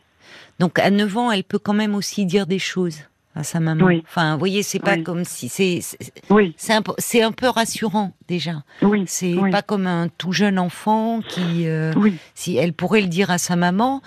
Donc, 0.59 0.79
à 0.79 0.91
9 0.91 1.17
ans, 1.19 1.31
elle 1.33 1.45
peut 1.45 1.59
quand 1.59 1.75
même 1.75 1.95
aussi 1.97 2.25
dire 2.25 2.47
des 2.47 2.61
choses 2.61 3.01
à 3.37 3.45
sa 3.45 3.61
maman. 3.61 3.85
Oui. 3.85 4.03
Enfin, 4.09 4.33
vous 4.33 4.39
voyez, 4.39 4.63
c'est 4.63 4.79
pas 4.81 4.95
Oui. 4.95 5.03
comme 5.05 5.25
si 5.25 5.49
c'est 5.49 5.81
c'est 5.83 5.99
oui, 6.31 6.55
c'est 6.57 6.73
un, 6.73 6.83
peu- 6.83 6.95
c'est 6.99 7.23
un 7.23 7.33
peu 7.33 7.49
rassurant 7.49 8.13
déjà. 8.29 8.63
oui, 8.83 9.05
C'est 9.07 9.35
pas 9.53 9.63
comme 9.63 9.87
un 9.87 10.09
tout 10.09 10.33
jeune 10.33 10.59
enfant 10.59 11.21
qui, 11.21 11.69
euh, 11.69 11.93
si 12.35 12.57
elle 12.57 12.73
pourrait 12.73 13.03
le 13.03 13.09
dire 13.09 13.31
à 13.31 13.39
sa 13.39 13.55
maman. 13.55 14.01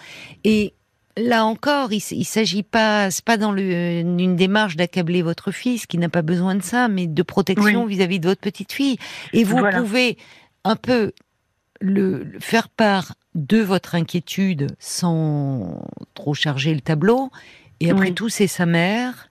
Et 0.44 0.74
là 1.16 1.46
encore, 1.46 1.94
il, 1.94 2.02
il 2.12 2.26
s'agit 2.26 2.64
pas, 2.64 3.12
c'est 3.12 3.24
pas 3.24 3.38
dans 3.38 3.52
le, 3.52 4.00
une 4.02 4.36
démarche 4.36 4.76
d'accabler 4.76 5.22
votre 5.22 5.52
fils 5.52 5.86
qui 5.86 5.98
n'a 5.98 6.10
pas 6.10 6.22
besoin 6.24 6.56
de 6.56 6.64
ça, 6.64 6.88
mais 6.88 7.06
de 7.08 7.22
protection 7.24 7.86
vis-à-vis 7.86 8.20
de 8.20 8.28
votre 8.28 8.42
petite 8.42 8.72
fille. 8.74 8.98
Et 9.34 9.44
vous 9.44 9.58
Voilà. 9.58 9.80
pouvez 9.80 10.18
un 10.64 10.76
peu 10.76 11.12
le, 11.82 12.24
le 12.24 12.40
faire 12.40 12.68
part 12.68 13.14
de 13.36 13.60
votre 13.60 13.96
inquiétude 13.96 14.76
sans 14.80 15.88
trop 16.16 16.34
charger 16.34 16.74
le 16.74 16.82
tableau. 16.82 17.30
Et 17.82 17.90
après 17.92 18.08
Oui. 18.08 18.14
tout, 18.14 18.30
c'est 18.30 18.48
sa 18.48 18.66
mère 18.66 19.30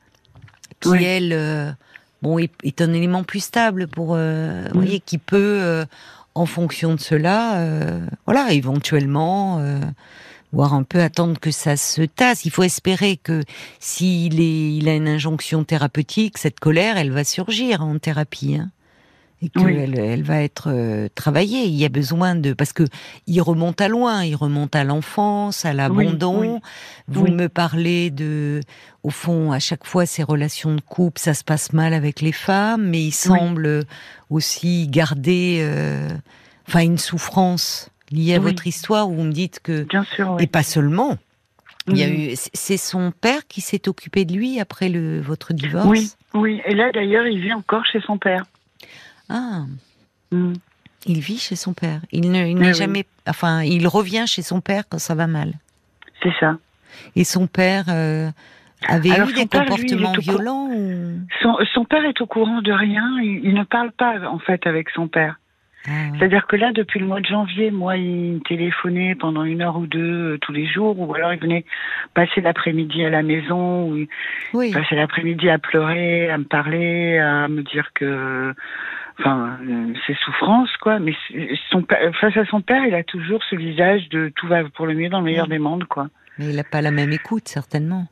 qui 0.80 0.88
Oui. 0.90 1.04
elle, 1.04 1.32
euh, 1.32 1.70
bon, 2.22 2.38
est, 2.38 2.50
est 2.62 2.80
un 2.80 2.92
élément 2.92 3.24
plus 3.24 3.40
stable 3.40 3.88
pour, 3.88 4.14
euh, 4.14 4.64
vous 4.72 4.80
voyez, 4.80 5.00
qui 5.00 5.18
peut, 5.18 5.36
euh, 5.60 5.84
en 6.34 6.46
fonction 6.46 6.94
de 6.94 7.00
cela, 7.00 7.60
voilà, 8.26 8.52
éventuellement, 8.52 9.60
voire 10.52 10.72
un 10.72 10.84
peu 10.84 11.00
attendre 11.02 11.40
que 11.40 11.50
ça 11.50 11.76
se 11.76 12.02
tasse. 12.02 12.44
Il 12.44 12.50
faut 12.52 12.62
espérer 12.62 13.16
que 13.16 13.42
s'il 13.80 14.40
est, 14.40 14.72
il 14.76 14.88
a 14.88 14.94
une 14.94 15.08
injonction 15.08 15.64
thérapeutique, 15.64 16.38
cette 16.38 16.60
colère, 16.60 16.96
elle 16.96 17.10
va 17.10 17.24
surgir 17.24 17.82
en 17.82 17.98
thérapie. 17.98 18.54
hein. 18.56 18.70
Et 19.40 19.50
Oui. 19.56 19.74
qu'elle 19.76 19.98
elle 19.98 20.22
va 20.22 20.40
être 20.42 20.68
euh, 20.68 21.08
travaillée. 21.14 21.64
Il 21.66 21.74
y 21.74 21.84
a 21.84 21.88
besoin 21.88 22.34
de 22.34 22.52
parce 22.52 22.72
que 22.72 22.82
il 23.26 23.40
remonte 23.40 23.80
à 23.80 23.88
loin, 23.88 24.24
il 24.24 24.34
remonte 24.34 24.74
à 24.74 24.82
l'enfance, 24.84 25.64
à 25.64 25.72
l'abandon. 25.72 26.54
oui. 26.54 26.60
Vous 27.08 27.26
me 27.28 27.48
parlez 27.48 28.10
de, 28.10 28.60
au 29.04 29.10
fond, 29.10 29.52
à 29.52 29.58
chaque 29.60 29.86
fois 29.86 30.06
ces 30.06 30.22
relations 30.22 30.74
de 30.74 30.80
couple, 30.80 31.20
ça 31.20 31.34
se 31.34 31.44
passe 31.44 31.72
mal 31.72 31.94
avec 31.94 32.20
les 32.20 32.32
femmes, 32.32 32.88
mais 32.88 33.02
il 33.04 33.12
semble 33.12 33.84
aussi 34.30 34.88
garder, 34.88 35.58
euh, 35.62 36.08
enfin, 36.66 36.80
une 36.80 36.98
souffrance 36.98 37.90
liée 38.10 38.34
à 38.34 38.40
votre 38.40 38.66
histoire 38.66 39.08
où 39.08 39.14
vous 39.14 39.22
me 39.24 39.32
dites 39.32 39.60
que 39.62 39.82
bien 39.84 40.04
sûr, 40.04 40.36
et 40.40 40.46
pas 40.46 40.62
seulement. 40.62 41.16
Il 41.90 41.96
y 41.96 42.02
a 42.02 42.08
Mhm. 42.08 42.14
eu, 42.14 42.36
c'est- 42.36 42.50
c'est 42.52 42.76
son 42.76 43.12
père 43.18 43.46
qui 43.48 43.60
s'est 43.62 43.88
occupé 43.88 44.24
de 44.26 44.34
lui 44.34 44.60
après 44.60 44.88
le 44.90 45.20
votre 45.20 45.54
divorce? 45.54 45.86
Oui, 45.88 46.10
oui. 46.34 46.60
Et 46.66 46.74
là, 46.74 46.90
d'ailleurs, 46.92 47.26
il 47.26 47.40
vit 47.40 47.54
encore 47.54 47.84
chez 47.90 48.00
son 48.02 48.18
père. 48.18 48.44
Ah, 49.28 49.62
Mm. 50.30 50.52
il 51.06 51.20
vit 51.20 51.38
chez 51.38 51.56
son 51.56 51.72
père. 51.72 52.00
Il 52.12 52.30
ne, 52.30 52.46
il 52.46 52.54
Oui, 52.54 52.60
n'est 52.60 52.66
oui. 52.68 52.74
jamais, 52.74 53.06
enfin, 53.26 53.62
il 53.62 53.86
revient 53.88 54.24
chez 54.26 54.42
son 54.42 54.60
père 54.60 54.84
quand 54.90 54.98
ça 54.98 55.14
va 55.14 55.26
mal. 55.26 55.52
C'est 56.22 56.34
ça. 56.38 56.58
Et 57.16 57.24
son 57.24 57.46
père 57.46 57.84
euh, 57.88 58.28
avait 58.86 59.12
Alors, 59.12 59.30
eu 59.30 59.32
des 59.32 59.46
père, 59.46 59.62
il 59.64 59.68
comportements 59.70 60.12
violents 60.18 60.68
ou... 60.70 61.20
Son, 61.42 61.56
son 61.72 61.84
père 61.86 62.04
est 62.04 62.20
au 62.20 62.26
courant 62.26 62.60
de 62.60 62.72
rien. 62.72 63.08
Il, 63.22 63.40
il 63.44 63.54
ne 63.54 63.64
parle 63.64 63.90
pas, 63.92 64.28
en 64.28 64.38
fait, 64.38 64.66
avec 64.66 64.90
son 64.90 65.08
père. 65.08 65.38
Ah, 65.86 65.90
ouais. 65.90 66.18
C'est-à-dire 66.18 66.46
que 66.46 66.56
là, 66.56 66.72
depuis 66.72 67.00
le 67.00 67.06
mois 67.06 67.20
de 67.20 67.26
janvier, 67.26 67.70
moi, 67.70 67.96
il 67.96 68.40
téléphonait 68.46 69.14
pendant 69.14 69.44
une 69.44 69.62
heure 69.62 69.76
ou 69.78 69.86
deux 69.86 70.34
euh, 70.34 70.38
tous 70.42 70.52
les 70.52 70.66
jours, 70.66 70.98
ou 71.00 71.14
alors 71.14 71.32
il 71.32 71.40
venait 71.40 71.64
passer 72.14 72.40
l'après-midi 72.42 73.02
à 73.04 73.08
la 73.10 73.22
maison, 73.22 73.88
ou 73.88 73.96
il 73.96 74.08
Oui, 74.52 74.72
passait 74.72 74.96
l'après-midi 74.96 75.48
à 75.48 75.58
pleurer, 75.58 76.28
à 76.28 76.36
me 76.36 76.44
parler, 76.44 77.16
à 77.18 77.48
me 77.48 77.62
dire 77.62 77.90
que, 77.94 78.52
enfin, 79.18 79.58
euh, 79.68 79.92
ses 80.06 80.14
souffrances, 80.24 80.74
quoi. 80.80 80.98
Mais 80.98 81.12
son 81.70 81.82
père- 81.82 82.12
face 82.20 82.36
à 82.36 82.44
son 82.46 82.60
père, 82.60 82.84
il 82.86 82.94
a 82.94 83.02
toujours 83.04 83.42
ce 83.50 83.56
visage 83.56 84.08
de 84.10 84.32
tout 84.36 84.46
va 84.46 84.64
pour 84.70 84.86
le 84.86 84.94
mieux 84.94 85.08
dans 85.08 85.18
le 85.18 85.24
meilleur 85.24 85.46
Mm. 85.46 85.50
des 85.50 85.58
mondes, 85.58 85.84
quoi. 85.84 86.08
mais 86.38 86.50
il 86.50 86.56
n'a 86.56 86.64
pas 86.64 86.80
la 86.82 86.90
même 86.92 87.12
écoute, 87.12 87.48
certainement. 87.48 88.06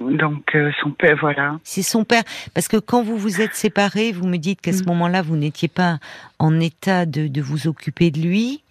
Donc 0.00 0.54
euh, 0.56 0.70
son 0.82 0.90
père, 0.90 1.16
voilà. 1.20 1.58
C'est 1.62 1.82
son 1.82 2.04
père. 2.04 2.22
Parce 2.52 2.66
que 2.68 2.76
quand 2.76 3.02
vous 3.02 3.16
vous 3.16 3.40
êtes 3.40 3.54
séparés, 3.54 4.10
vous 4.12 4.26
me 4.26 4.38
dites 4.38 4.60
qu'à 4.60 4.72
ce 4.72 4.82
Mm. 4.82 4.86
moment-là, 4.88 5.22
vous 5.22 5.36
n'étiez 5.36 5.68
pas 5.68 5.98
en 6.38 6.58
état 6.60 7.06
de, 7.06 7.28
de 7.28 7.40
vous 7.40 7.66
occuper 7.68 8.10
de 8.10 8.20
lui. 8.20 8.62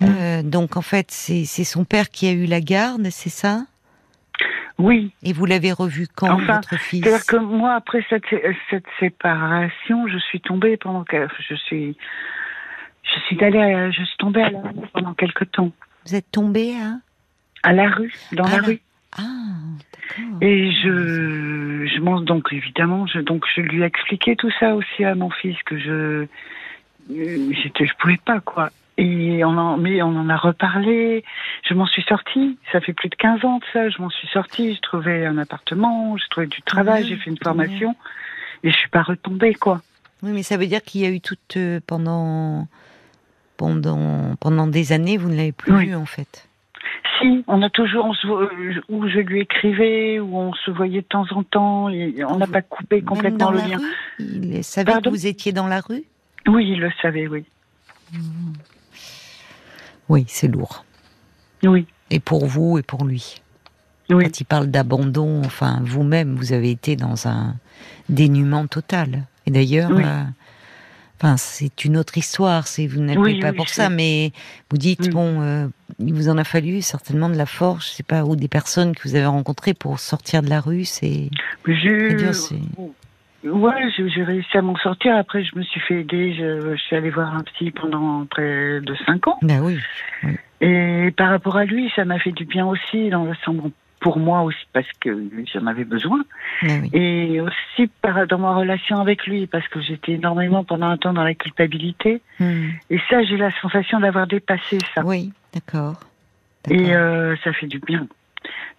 Mm. 0.00 0.04
Euh, 0.06 0.42
donc, 0.42 0.76
en 0.76 0.82
fait, 0.82 1.10
c'est 1.10 1.44
c'est 1.46 1.64
son 1.64 1.84
père 1.84 2.10
qui 2.10 2.26
a 2.28 2.32
eu 2.32 2.44
la 2.46 2.60
garde, 2.60 3.08
c'est 3.10 3.30
ça? 3.30 3.62
Oui, 4.78 5.10
Et 5.22 5.32
vous 5.32 5.46
l'avez 5.46 5.72
revu 5.72 6.06
quand, 6.14 6.30
Enfin, 6.34 6.56
votre 6.56 6.76
fils 6.76 7.02
C'est-à-dire 7.02 7.24
que 7.26 7.36
moi, 7.36 7.74
après 7.74 8.04
cette, 8.10 8.24
cette 8.68 8.84
séparation, 9.00 10.06
je 10.06 10.18
suis 10.18 10.40
tombée 10.40 10.76
pendant 10.76 11.02
que 11.04 11.26
je 11.48 11.54
suis, 11.54 11.96
je 13.02 13.20
suis 13.20 13.42
allée, 13.42 13.58
à- 13.62 13.90
je 13.90 14.02
suis 14.02 14.16
tombée 14.18 14.42
à 14.42 14.50
la 14.50 14.60
rue 14.60 14.86
pendant 14.92 15.14
quelque 15.14 15.44
temps, 15.44 15.72
Vous 16.06 16.14
êtes 16.14 16.30
tombé 16.30 16.74
à... 16.74 16.98
à 17.62 17.72
la 17.72 17.88
rue, 17.88 18.12
dans 18.32 18.44
Ah, 18.44 18.56
la 18.60 18.62
rue, 18.66 18.80
Ah, 19.16 19.22
d'accord. 19.92 20.38
et 20.42 20.70
je, 20.72 21.86
je 21.94 22.00
m'en 22.00 22.20
donc 22.20 22.52
évidemment, 22.52 23.06
je 23.06 23.20
donc 23.20 23.44
je 23.54 23.62
lui 23.62 23.80
ai 23.80 23.86
expliqué 23.86 24.36
tout 24.36 24.50
ça 24.60 24.74
aussi 24.74 25.04
à 25.04 25.14
mon 25.14 25.30
fils 25.30 25.56
que 25.64 25.78
je, 25.78 26.26
j'étais, 27.08 27.86
je 27.86 27.94
pouvais 27.98 28.18
pas 28.18 28.40
quoi. 28.40 28.68
Et 28.98 29.44
on 29.44 29.58
en, 29.58 29.76
mais 29.76 30.00
on 30.02 30.08
en 30.16 30.28
a 30.30 30.36
reparlé. 30.36 31.22
Je 31.68 31.74
m'en 31.74 31.86
suis 31.86 32.02
sortie. 32.04 32.58
Ça 32.72 32.80
fait 32.80 32.92
plus 32.94 33.08
de 33.10 33.14
15 33.14 33.44
ans 33.44 33.58
de 33.58 33.64
ça. 33.72 33.88
Je 33.90 34.00
m'en 34.00 34.08
suis 34.10 34.26
sortie. 34.28 34.74
J'ai 34.74 34.80
trouvé 34.80 35.26
un 35.26 35.36
appartement. 35.38 36.16
J'ai 36.16 36.24
trouvé 36.30 36.46
du 36.46 36.62
travail. 36.62 37.02
bien, 37.02 37.10
J'ai 37.10 37.16
fait 37.22 37.30
une 37.30 37.38
formation. 37.42 37.94
Et 38.62 38.70
je 38.70 38.76
suis 38.76 38.88
pas 38.88 39.02
retombée, 39.02 39.54
quoi. 39.54 39.82
Oui, 40.22 40.30
mais 40.32 40.42
ça 40.42 40.56
veut 40.56 40.66
dire 40.66 40.82
qu'il 40.82 41.02
y 41.02 41.06
a 41.06 41.10
eu 41.10 41.20
toute... 41.20 41.56
euh, 41.56 41.80
pendant... 41.86 42.66
Pendant, 43.58 44.36
pendant 44.38 44.66
des 44.66 44.92
années, 44.92 45.16
vous 45.16 45.30
ne 45.30 45.36
l'avez 45.36 45.52
plus 45.52 45.72
Oui. 45.72 45.86
vu, 45.86 45.94
en 45.94 46.04
fait. 46.04 46.46
Si, 47.18 47.42
on 47.46 47.62
a 47.62 47.70
toujours, 47.70 48.04
on 48.04 48.12
se 48.12 48.26
vo- 48.26 48.40
euh, 48.42 48.82
où 48.90 49.08
je 49.08 49.18
lui 49.20 49.40
écrivais, 49.40 50.20
où 50.20 50.36
on 50.36 50.52
se 50.52 50.70
voyait 50.70 51.00
de 51.00 51.06
temps 51.06 51.24
en 51.30 51.42
temps, 51.42 51.88
et 51.88 52.22
on 52.24 52.36
n'a 52.36 52.46
pas 52.46 52.60
coupé 52.60 53.00
complètement 53.00 53.50
le 53.50 53.58
lien. 53.58 53.78
rue 53.78 53.84
Il 54.18 54.62
savait 54.62 54.92
Pardon? 54.92 55.08
que 55.10 55.16
vous 55.16 55.26
étiez 55.26 55.52
dans 55.52 55.66
la 55.68 55.80
rue? 55.80 56.04
Oui, 56.46 56.68
il 56.68 56.80
le 56.80 56.90
savait, 57.00 57.26
oui. 57.28 57.44
Oui, 60.08 60.24
c'est 60.28 60.48
lourd. 60.48 60.84
Oui, 61.62 61.86
Et 62.10 62.20
pour 62.20 62.46
vous 62.46 62.78
et 62.78 62.82
pour 62.82 63.04
lui. 63.04 63.40
oui, 64.10 64.24
Quand 64.24 64.40
il 64.40 64.44
parle 64.44 64.66
d'abandon, 64.68 65.42
enfin, 65.44 65.80
vous-même, 65.84 66.36
vous 66.36 66.52
avez 66.52 66.70
été 66.70 66.96
dans 66.96 67.26
un 67.26 67.56
dénuement 68.08 68.66
total. 68.66 69.24
Et 69.46 69.50
d'ailleurs, 69.50 69.90
Oui. 69.90 70.04
euh, 70.04 70.22
enfin, 71.18 71.36
c'est 71.36 71.84
une 71.84 71.96
autre 71.96 72.16
histoire. 72.18 72.66
C'est 72.68 72.86
vous 72.86 73.00
Oui, 73.16 73.40
pas 73.40 73.52
pour 73.52 73.66
je 73.66 73.74
ça, 73.74 73.84
sais. 73.88 73.94
mais 73.94 74.32
vous 74.70 74.76
dites 74.78 75.08
Mm. 75.08 75.12
bon, 75.12 75.40
euh, 75.40 75.66
il 75.98 76.12
vous 76.14 76.28
en 76.28 76.36
a 76.38 76.44
fallu 76.44 76.82
certainement 76.82 77.28
de 77.30 77.36
la 77.36 77.46
force, 77.46 77.90
je 77.90 77.94
sais 77.96 78.02
pas, 78.02 78.24
ou 78.24 78.36
des 78.36 78.48
personnes 78.48 78.94
que 78.94 79.08
vous 79.08 79.14
avez 79.16 79.26
rencontrées 79.26 79.74
pour 79.74 79.98
sortir 79.98 80.42
de 80.42 80.48
la 80.50 80.60
rue. 80.60 80.84
C'est 80.84 81.30
c'est. 82.32 82.60
Ouais, 83.50 83.90
j'ai 83.96 84.22
réussi 84.22 84.56
à 84.56 84.62
m'en 84.62 84.76
sortir. 84.76 85.16
Après, 85.16 85.42
je 85.44 85.56
me 85.56 85.62
suis 85.62 85.80
fait 85.80 86.00
aider. 86.00 86.34
Je, 86.34 86.76
je 86.76 86.80
suis 86.82 86.96
allée 86.96 87.10
voir 87.10 87.34
un 87.34 87.42
psy 87.42 87.70
pendant 87.70 88.24
près 88.26 88.80
de 88.80 88.94
cinq 89.06 89.26
ans. 89.28 89.38
Ben 89.42 89.60
oui. 89.62 89.78
Et 90.60 91.12
par 91.16 91.30
rapport 91.30 91.56
à 91.56 91.64
lui, 91.64 91.90
ça 91.94 92.04
m'a 92.04 92.18
fait 92.18 92.32
du 92.32 92.44
bien 92.44 92.66
aussi, 92.66 93.10
dans 93.10 93.24
le 93.24 93.34
sens 93.44 93.56
pour 94.00 94.18
moi 94.18 94.42
aussi, 94.42 94.66
parce 94.72 94.86
que 95.00 95.24
j'en 95.52 95.66
avais 95.66 95.84
besoin. 95.84 96.22
Ben 96.62 96.82
oui. 96.82 96.90
Et 96.92 97.40
aussi 97.40 97.88
par, 98.02 98.26
dans 98.26 98.38
ma 98.38 98.54
relation 98.54 98.98
avec 99.00 99.26
lui, 99.26 99.46
parce 99.46 99.66
que 99.68 99.80
j'étais 99.80 100.12
énormément 100.12 100.64
pendant 100.64 100.86
un 100.86 100.96
temps 100.96 101.12
dans 101.12 101.24
la 101.24 101.34
culpabilité. 101.34 102.20
Hmm. 102.38 102.68
Et 102.90 102.98
ça, 103.10 103.22
j'ai 103.24 103.36
la 103.36 103.50
sensation 103.60 104.00
d'avoir 104.00 104.26
dépassé 104.26 104.78
ça. 104.94 105.02
Oui, 105.04 105.32
d'accord. 105.52 106.00
Et 106.70 106.94
euh, 106.94 107.36
ça 107.44 107.52
fait 107.52 107.66
du 107.66 107.78
bien. 107.78 108.06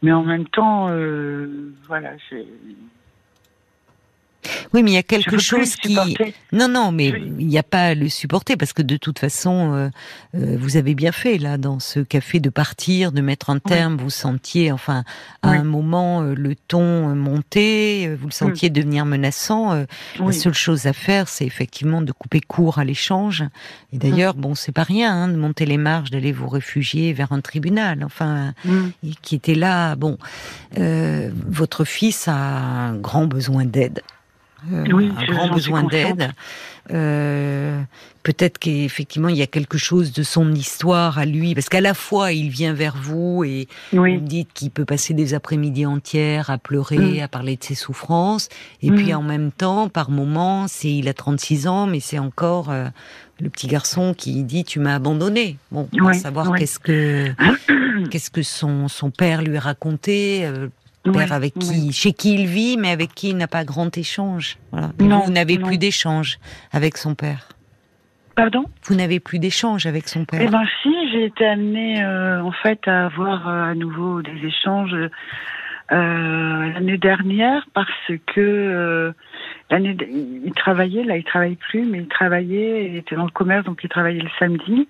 Mais 0.02 0.12
en 0.12 0.24
même 0.24 0.48
temps, 0.48 0.88
euh, 0.90 1.74
voilà, 1.88 2.12
j'ai- 2.30 2.48
Oui, 4.74 4.82
mais 4.84 4.92
il 4.92 4.94
y 4.94 4.98
a 4.98 5.04
quelque 5.04 5.38
chose 5.38 5.76
qui. 5.76 5.90
supporter. 5.96 6.34
Non, 6.54 6.68
non, 6.70 6.92
mais 6.92 7.08
il 7.40 7.48
n'y 7.48 7.58
a 7.58 7.64
pas 7.64 7.88
à 7.88 7.94
le 7.96 8.08
supporter 8.08 8.56
parce 8.56 8.72
que 8.72 8.82
de 8.82 8.96
toute 8.96 9.20
façon, 9.20 9.74
euh, 9.74 9.90
euh, 10.36 10.58
vous 10.60 10.78
avez 10.78 10.96
bien 10.96 11.12
fait 11.12 11.38
là 11.38 11.58
dans 11.58 11.80
ce 11.80 12.00
café 12.00 12.40
de 12.40 12.50
partir, 12.50 13.12
de 13.12 13.20
mettre 13.22 13.50
un 13.50 13.60
terme. 13.60 13.98
Vous 13.98 14.10
sentiez, 14.10 14.72
enfin, 14.72 15.04
à 15.42 15.52
Oui. 15.52 15.58
un 15.58 15.64
moment 15.64 16.22
euh, 16.22 16.34
le 16.36 16.56
ton 16.56 17.10
euh, 17.10 17.14
monter, 17.16 18.08
euh, 18.08 18.16
vous 18.20 18.28
le 18.28 18.32
sentiez 18.32 18.70
devenir 18.70 19.06
menaçant. 19.06 19.74
euh, 19.74 19.86
La 20.20 20.32
seule 20.32 20.54
chose 20.54 20.86
à 20.86 20.94
faire, 20.94 21.28
c'est 21.28 21.46
effectivement 21.46 22.02
de 22.02 22.12
couper 22.14 22.40
court 22.40 22.80
à 22.80 22.86
l'échange. 22.86 23.44
Et 23.92 23.98
d'ailleurs, 23.98 24.34
bon, 24.36 24.56
c'est 24.56 24.72
pas 24.72 24.84
rien 24.84 25.14
hein, 25.14 25.28
de 25.28 25.36
monter 25.36 25.66
les 25.66 25.78
marches, 25.78 26.10
d'aller 26.12 26.32
vous 26.32 26.48
réfugier 26.48 27.12
vers 27.12 27.32
un 27.34 27.42
tribunal. 27.42 28.04
Enfin, 28.06 28.54
Mm. 28.64 28.90
qui 29.22 29.36
était 29.36 29.56
là. 29.56 29.96
Bon, 29.96 30.18
euh, 30.78 31.30
votre 31.48 31.84
fils 31.86 32.28
a 32.28 32.34
un 32.36 32.96
grand 32.96 33.26
besoin 33.26 33.66
d'aide. 33.66 34.02
Euh, 34.74 34.84
Oui, 34.94 35.12
un 35.18 35.26
grand 35.26 35.50
besoin 35.50 35.84
d'aide. 35.84 36.32
Euh, 36.92 37.82
Peut-être 38.24 38.58
qu'effectivement 38.60 39.30
il 39.30 39.38
y 39.38 39.42
a 39.42 39.48
quelque 39.48 39.78
chose 39.78 40.12
de 40.12 40.22
son 40.22 40.52
histoire 40.54 41.18
à 41.18 41.26
lui, 41.26 41.54
parce 41.56 41.70
qu'à 41.70 41.80
la 41.80 41.94
fois 41.94 42.34
il 42.34 42.50
vient 42.50 42.74
vers 42.74 42.98
vous 42.98 43.46
et 43.46 43.70
vous 43.94 44.00
Oui. 44.02 44.20
dites 44.20 44.50
qu'il 44.54 44.70
peut 44.70 44.84
passer 44.84 45.14
des 45.14 45.34
après-midi 45.34 45.86
entières 45.86 46.50
à 46.50 46.58
pleurer, 46.58 46.98
Mm. 47.22 47.24
à 47.24 47.28
parler 47.30 47.56
de 47.56 47.64
ses 47.64 47.76
souffrances, 47.76 48.50
et 48.82 48.92
Mm. 48.92 48.96
puis 48.96 49.14
en 49.14 49.22
même 49.22 49.52
temps, 49.54 49.88
par 49.88 50.10
moments, 50.12 50.68
c'est 50.68 50.92
il 50.94 51.08
a 51.08 51.14
36 51.14 51.68
ans, 51.70 51.88
mais 51.88 52.02
c'est 52.02 52.20
encore 52.20 52.70
euh, 52.70 52.88
le 53.40 53.50
petit 53.50 53.68
garçon 53.68 54.14
qui 54.14 54.44
dit 54.44 54.66
tu 54.66 54.80
m'as 54.82 54.96
abandonné. 54.96 55.56
Bon, 55.72 55.88
on 55.98 56.04
va 56.04 56.14
savoir 56.14 56.54
qu'est-ce 56.56 56.80
que 56.80 57.34
qu'est-ce 58.12 58.30
que 58.30 58.42
son 58.44 58.90
son 58.90 59.10
père 59.10 59.42
lui 59.42 59.56
a 59.56 59.62
raconté, 59.62 60.42
euh, 60.46 60.68
père 61.12 61.28
Oui, 61.30 61.36
avec 61.36 61.54
qui 61.54 61.88
oui. 61.88 61.92
chez 61.92 62.14
qui 62.14 62.36
il 62.36 62.48
vit, 62.48 62.78
mais 62.78 62.92
avec 62.92 63.14
qui 63.14 63.30
il 63.30 63.38
n'a 63.38 63.48
pas 63.48 63.64
grand 63.64 63.96
échange. 63.98 64.58
Voilà. 64.72 64.90
Non, 65.00 65.20
vous 65.20 65.32
n'avez 65.32 65.58
plus 65.58 65.78
d'échange 65.78 66.40
avec 66.72 66.98
son 66.98 67.16
père. 67.16 67.50
Pardon? 68.36 68.66
Vous 68.84 68.94
n'avez 68.94 69.20
plus 69.20 69.40
d'échange 69.40 69.88
avec 69.88 70.08
son 70.08 70.24
père. 70.26 70.40
Eh 70.44 70.48
ben 70.48 70.64
si, 70.84 70.94
j'ai 71.12 71.26
été 71.26 71.44
amenée 71.44 72.04
euh, 72.04 72.44
en 72.44 72.52
fait 72.52 72.88
à 72.88 73.06
avoir 73.06 73.50
euh, 73.50 73.72
à 73.72 73.74
nouveau 73.74 74.22
des 74.22 74.46
échanges 74.46 74.94
euh, 74.94 75.10
l'année 75.90 77.00
dernière 77.00 77.66
parce 77.74 78.12
que 78.28 79.14
l'année 79.72 79.98
il 80.46 80.54
travaillait, 80.54 81.04
là 81.04 81.18
il 81.18 81.24
travaille 81.24 81.56
plus, 81.56 81.84
mais 81.84 81.98
il 81.98 82.08
travaillait, 82.08 82.90
il 82.92 82.98
était 82.98 83.16
dans 83.16 83.26
le 83.26 83.32
commerce 83.32 83.66
donc 83.66 83.80
il 83.84 83.90
travaillait 83.90 84.22
le 84.22 84.30
samedi 84.38 84.88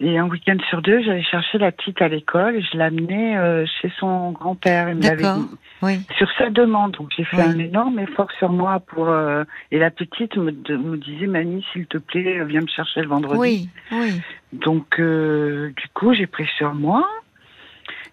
et 0.00 0.18
un 0.18 0.28
week-end 0.28 0.56
sur 0.68 0.82
deux 0.82 1.02
j'allais 1.02 1.22
chercher 1.22 1.58
la 1.58 1.72
petite 1.72 2.02
à 2.02 2.08
l'école 2.08 2.56
et 2.56 2.62
je 2.62 2.76
l'amenais 2.76 3.36
euh, 3.38 3.64
chez 3.80 3.90
son 3.98 4.30
grand-père. 4.32 4.94
D'accord. 4.96 5.38
dit. 5.38 5.48
Oui. 5.82 6.00
sur 6.16 6.28
sa 6.38 6.48
demande. 6.50 6.92
Donc 6.92 7.10
j'ai 7.16 7.24
fait 7.24 7.36
Oui. 7.36 7.42
un 7.42 7.58
énorme 7.58 7.98
effort 7.98 8.30
sur 8.38 8.50
moi 8.50 8.80
pour 8.80 9.08
euh, 9.08 9.44
et 9.70 9.78
la 9.78 9.90
petite 9.90 10.36
me, 10.36 10.52
de- 10.52 10.76
me 10.76 10.96
disait 10.96 11.26
mamie 11.26 11.64
s'il 11.72 11.86
te 11.86 11.98
plaît 11.98 12.42
viens 12.44 12.60
me 12.62 12.66
chercher 12.66 13.00
le 13.02 13.08
vendredi. 13.08 13.38
Oui, 13.38 13.68
oui. 13.92 14.20
Donc 14.52 14.98
euh, 15.00 15.68
du 15.76 15.88
coup 15.94 16.12
j'ai 16.14 16.26
pris 16.26 16.46
sur 16.58 16.74
moi 16.74 17.08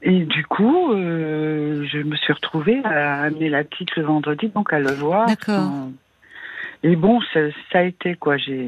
et 0.02 0.26
du 0.26 0.46
coup 0.46 0.92
euh, 0.94 1.86
je 1.90 2.00
me 2.00 2.16
suis 2.18 2.34
retrouvée 2.34 2.82
à 2.84 3.24
amener 3.24 3.50
la 3.50 3.64
petite 3.64 3.96
le 3.96 4.04
vendredi 4.04 4.50
donc 4.50 4.72
à 4.74 4.80
le 4.80 4.94
voir. 4.94 5.26
D'accord. 5.28 5.70
Et 6.84 6.98
bon 6.98 7.22
ça, 7.34 7.40
ça 7.72 7.80
a 7.80 7.84
été 7.84 8.16
quoi 8.16 8.36
j'ai 8.38 8.68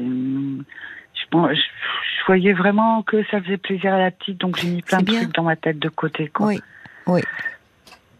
je, 1.26 1.30
pense- 1.30 1.50
je, 1.50 1.60
je 1.60 2.26
voyais 2.26 2.52
vraiment 2.52 3.02
que 3.02 3.22
ça 3.30 3.40
faisait 3.42 3.56
plaisir 3.58 3.92
à 3.94 3.98
la 3.98 4.10
petite 4.10 4.38
donc 4.38 4.58
j'ai 4.58 4.68
mis 4.68 4.82
plein 4.82 4.98
de 4.98 5.04
bien. 5.04 5.20
trucs 5.22 5.34
dans 5.34 5.42
ma 5.44 5.56
tête 5.56 5.78
de 5.78 5.88
côté 5.88 6.28
quoi. 6.28 6.46
Oui. 6.48 6.60
Oui. 7.06 7.20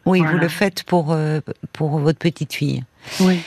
Oui, 0.05 0.21
vous 0.21 0.39
le 0.39 0.49
faites 0.49 0.85
pour 0.85 1.13
euh, 1.13 1.41
pour 1.73 1.99
votre 1.99 2.19
petite 2.21 2.53
fille. 2.53 2.85
Oui. 3.21 3.41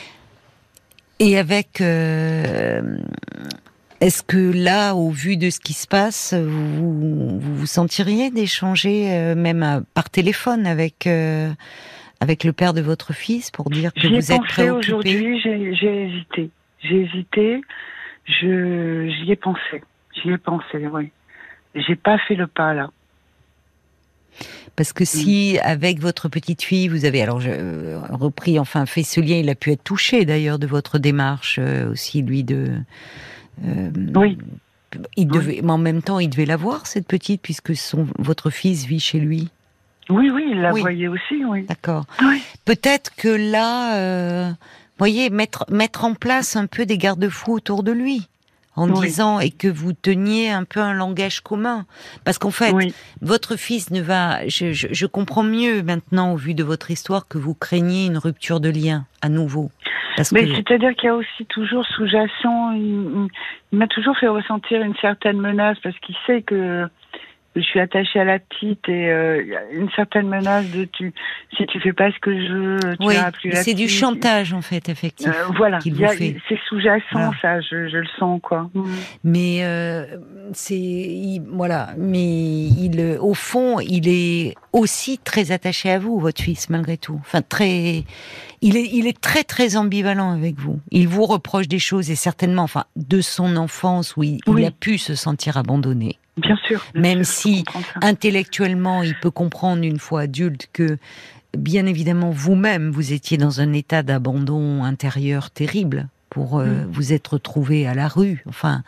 Et 1.20 1.38
avec 1.38 1.80
euh, 1.80 2.98
est-ce 4.02 4.24
que 4.24 4.52
là, 4.54 4.94
au 4.96 5.10
vu 5.10 5.38
de 5.38 5.50
ce 5.50 5.60
qui 5.62 5.72
se 5.74 5.88
passe, 5.88 6.34
vous 6.34 7.40
vous, 7.40 7.40
vous 7.40 7.66
sentiriez 7.66 8.30
d'échanger 8.32 9.14
euh, 9.14 9.36
même 9.36 9.64
à- 9.64 9.82
par 9.94 10.10
téléphone 10.10 10.68
avec 10.68 11.08
avec 12.20 12.44
le 12.44 12.52
père 12.52 12.74
de 12.74 12.82
votre 12.82 13.14
fils 13.14 13.52
pour 13.52 13.70
dire 13.70 13.94
que 13.94 14.08
vous 14.08 14.32
êtes 14.34 14.42
préoccupé 14.44 14.94
aujourd'hui, 14.94 15.40
j'ai 15.42 16.04
hésité. 16.08 16.50
J'ai 16.82 17.02
hésité, 17.04 17.62
je 18.30 19.10
j'y 19.10 19.32
ai 19.32 19.36
pensé. 19.36 19.84
J'y 20.22 20.30
ai 20.32 20.38
pensé, 20.38 20.88
oui. 20.92 21.12
J'ai 21.76 21.96
pas 21.96 22.18
fait 22.18 22.36
le 22.36 22.48
pas 22.48 22.74
là. 22.74 22.90
Parce 24.76 24.94
que 24.94 25.04
si, 25.04 25.60
avec 25.64 26.00
votre 26.00 26.30
petite 26.30 26.62
fille, 26.62 26.88
vous 26.88 27.04
avez 27.04 27.22
alors 27.22 27.42
je, 27.42 27.50
euh, 27.52 28.00
repris, 28.12 28.60
enfin 28.60 28.86
fait 28.86 29.04
ce 29.04 29.20
lien, 29.20 29.36
il 29.38 29.50
a 29.50 29.56
pu 29.56 29.72
être 29.72 29.84
touché 29.84 30.24
d'ailleurs 30.24 30.60
de 30.60 30.68
votre 30.68 31.00
démarche 31.00 31.58
euh, 31.60 31.92
aussi, 31.92 32.22
lui 32.22 32.44
de. 32.44 32.70
euh, 33.66 33.92
Oui. 34.16 34.38
Il 35.18 35.28
devait, 35.28 35.60
mais 35.64 35.72
en 35.72 35.78
même 35.78 36.02
temps, 36.02 36.20
il 36.20 36.30
devait 36.30 36.46
la 36.46 36.56
voir 36.56 36.88
cette 36.88 37.08
petite 37.08 37.42
puisque 37.42 37.76
son 37.76 38.08
votre 38.18 38.50
fils 38.50 38.86
vit 38.86 39.00
chez 39.00 39.20
lui. 39.20 39.50
Oui, 40.10 40.32
oui, 40.34 40.48
il 40.52 40.62
la 40.62 40.74
Oui. 40.74 40.82
voyait 40.82 41.08
aussi, 41.08 41.44
oui. 41.46 41.64
D'accord. 41.66 42.06
Oui. 42.22 42.42
Peut-être 42.66 43.14
que 43.16 43.28
là, 43.28 43.98
euh, 43.98 44.52
voyez, 45.00 45.30
mettre 45.30 45.66
mettre 45.70 46.06
en 46.06 46.14
place 46.14 46.56
un 46.56 46.68
peu 46.68 46.86
des 46.86 46.98
garde-fous 46.98 47.54
autour 47.54 47.84
de 47.84 47.92
lui. 47.92 48.28
En 48.76 48.90
Oui. 48.92 49.08
disant 49.08 49.42
et 49.42 49.50
que 49.50 49.68
vous 49.68 49.92
teniez 49.92 50.52
un 50.52 50.64
peu 50.64 50.80
un 50.80 50.94
langage 50.94 51.42
commun, 51.42 51.86
parce 52.24 52.38
qu'en 52.38 52.52
fait, 52.52 52.72
Oui, 52.72 52.94
votre 53.22 53.58
fils 53.58 53.92
ne 53.92 54.00
va. 54.00 54.48
Je, 54.48 54.72
je, 54.72 54.88
je 54.92 55.06
comprends 55.06 55.44
mieux 55.44 55.82
maintenant, 55.84 56.32
au 56.34 56.38
vu 56.38 56.54
de 56.54 56.64
votre 56.64 56.90
histoire, 56.90 57.28
que 57.28 57.38
vous 57.38 57.54
craignez 57.54 58.06
une 58.06 58.18
rupture 58.18 58.62
de 58.62 58.70
lien 58.70 59.06
à 59.22 59.28
nouveau. 59.28 59.70
Parce 60.16 60.32
mais 60.32 60.46
que 60.46 60.56
c'est-à-dire 60.56 60.96
qu'il 60.96 61.08
y 61.08 61.10
a 61.10 61.16
aussi 61.16 61.46
toujours 61.50 61.86
sous-jacent, 61.88 62.72
il, 62.72 62.82
il- 62.82 63.28
il 63.74 63.80
m'a 63.80 63.88
toujours 63.88 64.18
fait 64.18 64.28
ressentir 64.30 64.82
une 64.82 64.96
certaine 65.02 65.40
menace 65.42 65.78
parce 65.84 65.98
qu'il 66.00 66.16
sait 66.26 66.42
que 66.42 66.88
je 67.56 67.62
suis 67.62 67.80
attachée 67.80 68.20
à 68.20 68.24
la 68.24 68.40
petite 68.40 68.88
et 68.88 69.10
euh, 69.10 69.42
il 69.42 69.48
y 69.50 69.56
a 69.56 69.64
une 69.72 69.90
certaine 69.92 70.28
menace 70.28 70.70
de 70.72 70.86
tu 70.86 71.14
si 71.58 71.66
tu 71.66 71.80
fais 71.80 71.94
pas 71.94 72.12
ce 72.12 72.20
que 72.20 72.32
je 72.32 72.54
veux, 72.54 72.80
tu 73.00 73.06
oui, 73.08 73.16
plus 73.34 73.52
c'est 73.54 73.74
du 73.74 73.90
chantage 73.90 74.54
en 74.54 74.62
fait, 74.62 74.88
effectivement. 74.90 75.34
Euh, 75.34 75.54
voilà, 75.58 75.80
c'est 75.82 76.60
sous-jacent 76.68 77.04
Voilà. 77.12 77.32
ça, 77.42 77.62
je, 77.62 77.88
je 77.90 77.98
le 77.98 78.08
sens 78.20 78.40
quoi. 78.42 78.70
Mais 79.24 79.60
euh, 79.64 80.06
c'est 80.54 80.76
il- 80.78 81.44
voilà, 81.52 81.90
mais 81.98 82.68
il 82.68 83.00
euh, 83.00 83.18
au 83.20 83.34
fond, 83.34 83.80
il 83.80 84.08
est 84.08 84.56
aussi 84.74 85.18
très 85.18 85.52
attaché 85.52 85.90
à 85.92 86.00
vous, 86.00 86.20
votre 86.20 86.42
fils, 86.42 86.70
malgré 86.70 86.98
tout. 86.98 87.18
Enfin, 87.22 87.42
très, 87.42 88.04
il 88.62 88.78
est 88.78 88.90
il 88.92 89.08
est 89.08 89.20
très 89.20 89.44
très 89.44 89.76
ambivalent 89.76 90.32
avec 90.32 90.56
vous. 90.60 90.80
Il 90.92 91.08
vous 91.08 91.26
reproche 91.26 91.68
des 91.68 91.80
choses 91.80 92.12
et 92.12 92.16
certainement, 92.16 92.64
enfin, 92.64 92.86
de 92.96 93.22
son 93.22 93.56
enfance 93.56 94.16
où 94.18 94.24
il, 94.24 94.40
a 94.66 94.72
pu 94.72 94.98
se 94.98 95.16
sentir 95.16 95.58
abandonné. 95.58 96.18
Bien 96.38 96.58
sûr. 96.66 96.84
bien 96.94 97.02
Même 97.02 97.24
sûr, 97.24 97.34
si 97.34 97.64
intellectuellement, 98.02 99.04
il 99.04 99.16
peut 99.20 99.32
comprendre 99.32 99.84
une 99.84 100.00
fois 100.00 100.22
adulte 100.22 100.68
que, 100.74 100.98
bien 101.58 101.86
évidemment, 101.86 102.30
vous-même, 102.32 102.92
vous 102.92 103.14
étiez 103.14 103.38
dans 103.38 103.62
un 103.62 103.74
état 103.74 104.04
d'abandon 104.04 104.84
intérieur 104.84 105.50
terrible 105.52 106.08
pour 106.30 106.60
euh, 106.60 106.66
Mm. 106.86 106.88
vous 106.92 107.14
être 107.14 107.34
retrouvé 107.34 107.88
à 107.88 107.94
la 107.94 108.08
rue. 108.08 108.44
Enfin, 108.48 108.84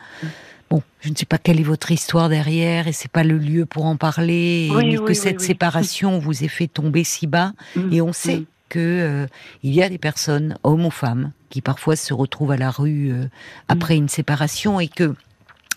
bon, 0.70 0.82
je 1.00 1.08
ne 1.10 1.16
sais 1.16 1.26
pas 1.26 1.38
quelle 1.38 1.58
est 1.60 1.64
votre 1.64 1.90
histoire 1.90 2.28
derrière 2.28 2.86
et 2.88 2.92
c'est 2.92 3.10
pas 3.10 3.24
le 3.24 3.36
lieu 3.38 3.66
pour 3.66 3.84
en 3.86 3.96
parler. 3.96 4.68
Oui, 4.70 4.84
mais 4.86 4.98
oui, 4.98 5.04
que 5.04 5.10
oui, 5.10 5.14
cette 5.16 5.40
séparation 5.40 6.18
vous 6.18 6.44
ait 6.44 6.48
fait 6.48 6.68
tomber 6.68 7.04
si 7.04 7.26
bas. 7.26 7.52
Mm, 7.76 7.92
Et 7.92 8.00
on 8.00 8.12
sait 8.12 8.36
mm. 8.40 8.46
que 8.68 8.78
euh, 8.78 9.26
il 9.62 9.74
y 9.74 9.82
a 9.82 9.88
des 9.88 9.98
personnes, 9.98 10.56
hommes 10.62 10.86
ou 10.86 10.90
femmes, 10.90 11.32
qui 11.50 11.60
parfois 11.60 11.96
se 11.96 12.14
retrouvent 12.14 12.52
à 12.52 12.56
la 12.56 12.70
rue 12.70 13.10
euh, 13.12 13.26
après 13.68 13.96
une 13.96 14.08
séparation 14.08 14.78
et 14.80 14.88
que 14.88 15.14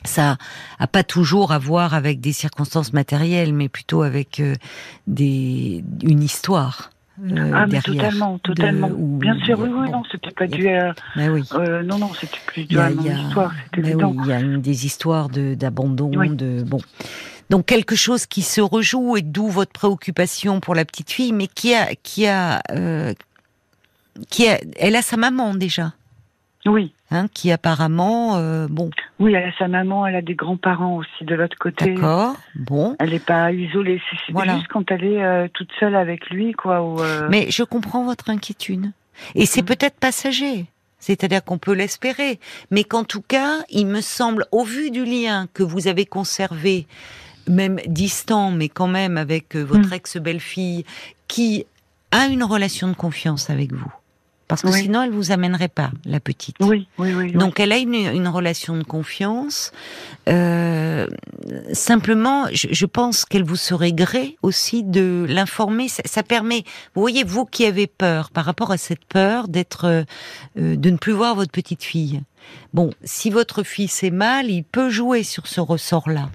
ça 0.05 0.37
a 0.79 0.87
pas 0.87 1.03
toujours 1.03 1.51
à 1.51 1.59
voir 1.59 1.93
avec 1.93 2.19
des 2.19 2.33
circonstances 2.33 2.93
matérielles, 2.93 3.53
mais 3.53 3.69
plutôt 3.69 4.01
avec 4.03 4.39
euh, 4.39 4.55
des 5.07 5.83
une 6.03 6.23
histoire. 6.23 6.91
euh, 7.23 7.51
Ah, 7.53 7.65
mais 7.65 7.79
derrière. 7.79 8.03
totalement, 8.03 8.33
De- 8.35 8.39
totalement. 8.41 8.89
où 8.89 9.17
Bien 9.19 9.37
sûr, 9.45 9.59
a- 9.59 9.63
oui, 9.63 9.69
oui, 9.73 9.89
non, 9.89 10.03
c'était 10.11 10.31
pas 10.31 10.43
a- 10.43 10.47
dû 10.47 10.67
à. 10.69 10.93
ben 11.15 11.29
oui. 11.31 11.43
euh, 11.53 11.81
non, 11.83 11.97
non, 11.97 12.11
c'était 12.19 12.37
plus 12.45 12.65
dû 12.65 12.77
à 12.77 12.85
a- 12.85 12.91
histoire, 12.91 13.53
c'est 13.73 13.79
évident. 13.79 14.11
oui, 14.15 14.17
il 14.25 14.29
y 14.29 14.33
a 14.33 14.39
une, 14.41 14.61
des 14.61 14.85
histoires 14.85 15.29
de 15.29 15.53
d'abandon, 15.55 16.11
Oui. 16.15 16.29
de 16.35 16.63
bon. 16.63 16.79
Donc 17.51 17.67
quelque 17.67 17.95
chose 17.95 18.25
qui 18.25 18.41
se 18.41 18.59
rejoue 18.59 19.17
et 19.17 19.21
d'où 19.21 19.47
votre 19.47 19.71
préoccupation 19.71 20.59
pour 20.59 20.73
la 20.75 20.83
petite 20.83 21.11
fille, 21.11 21.31
mais 21.31 21.47
qui 21.47 21.73
a 21.75 21.93
qui 21.95 22.25
a 22.27 22.61
euh, 22.71 23.13
qui 24.29 24.47
a, 24.49 24.59
elle 24.79 24.95
a 24.95 25.01
sa 25.01 25.15
maman 25.17 25.53
déjà, 25.53 25.93
Oui, 26.65 26.93
hein, 27.11 27.27
qui 27.33 27.51
apparemment 27.51 28.37
euh, 28.37 28.67
bon, 28.69 28.89
oui, 29.19 29.33
elle 29.33 29.49
a 29.49 29.57
sa 29.57 29.67
maman, 29.67 30.05
elle 30.05 30.15
a 30.15 30.21
des 30.21 30.35
grands-parents 30.35 30.97
aussi 30.97 31.23
de 31.25 31.35
l'autre 31.35 31.57
côté. 31.59 31.93
d'accord, 31.95 32.37
bon. 32.55 32.95
Elle 32.99 33.11
n'est 33.11 33.19
pas 33.19 33.51
isolée, 33.51 34.01
c'est 34.27 34.33
Voilà. 34.33 34.55
juste 34.55 34.67
quand 34.67 34.89
elle 34.91 35.03
est 35.03 35.23
euh, 35.23 35.47
toute 35.53 35.69
seule 35.79 35.95
avec 35.95 36.29
lui, 36.29 36.53
quoi. 36.53 36.81
Ou, 36.81 37.01
euh, 37.01 37.27
Mais 37.29 37.49
je 37.49 37.63
comprends 37.63 38.03
votre 38.03 38.29
inquiétude. 38.29 38.91
Et 39.35 39.45
c'est 39.45 39.61
Mhm. 39.61 39.67
peut-être 39.67 39.97
passager. 39.99 40.65
C'est-à-dire 40.99 41.43
qu'on 41.43 41.57
peut 41.59 41.73
l'espérer. 41.73 42.39
Mais 42.71 42.83
qu'en 42.83 43.03
tout 43.03 43.21
cas, 43.21 43.59
il 43.69 43.85
me 43.85 44.01
semble, 44.01 44.45
au 44.51 44.63
vu 44.63 44.91
du 44.91 45.05
lien 45.05 45.47
que 45.53 45.61
vous 45.63 45.87
avez 45.87 46.05
conservé, 46.05 46.87
même 47.47 47.79
distant, 47.85 48.49
mais 48.51 48.69
quand 48.69 48.87
même 48.87 49.17
avec 49.17 49.55
euh, 49.55 49.63
votre 49.63 49.89
Mhm. 49.89 49.93
ex-belle-fille, 49.93 50.83
qui 51.27 51.65
a 52.11 52.25
une 52.27 52.43
relation 52.43 52.87
de 52.87 52.95
confiance 52.95 53.49
avec 53.49 53.71
vous, 53.71 53.91
Parce 54.47 54.61
que 54.61 54.67
Oui. 54.67 54.83
sinon, 54.83 55.01
elle 55.01 55.09
vous 55.11 55.31
amènerait 55.31 55.69
pas, 55.69 55.89
la 56.05 56.19
petite. 56.19 56.55
Oui, 56.59 56.87
oui, 56.99 57.13
oui. 57.15 57.25
oui. 57.25 57.31
Donc 57.33 57.59
elle 57.59 57.71
a 57.71 57.77
une, 57.77 57.95
une 57.95 58.27
relation 58.27 58.77
de 58.77 58.83
confiance. 58.83 59.71
Euh, 60.29 61.07
simplement, 61.73 62.45
je, 62.51 62.67
je 62.71 62.85
pense 62.85 63.25
qu'elle 63.25 63.43
vous 63.43 63.55
serait 63.55 63.93
gré 63.93 64.37
aussi 64.43 64.83
de 64.83 65.25
l'informer. 65.27 65.87
Ça, 65.87 66.03
ça 66.05 66.23
permet, 66.23 66.63
vous 66.93 67.01
voyez, 67.01 67.23
vous 67.23 67.45
qui 67.45 67.65
avez 67.65 67.87
peur 67.87 68.29
par 68.29 68.45
rapport 68.45 68.71
à 68.71 68.77
cette 68.77 69.05
peur 69.05 69.47
d'être, 69.47 69.85
euh, 69.85 70.03
euh, 70.59 70.75
de 70.75 70.89
ne 70.89 70.97
plus 70.97 71.13
voir 71.13 71.35
votre 71.35 71.51
petite 71.51 71.83
fille. 71.83 72.21
Bon, 72.73 72.91
si 73.03 73.31
votre 73.31 73.63
fils 73.63 74.03
est 74.03 74.11
mal, 74.11 74.49
il 74.51 74.63
peut 74.63 74.89
jouer 74.91 75.23
sur 75.23 75.47
ce 75.47 75.59
ressort-là. 75.61 76.29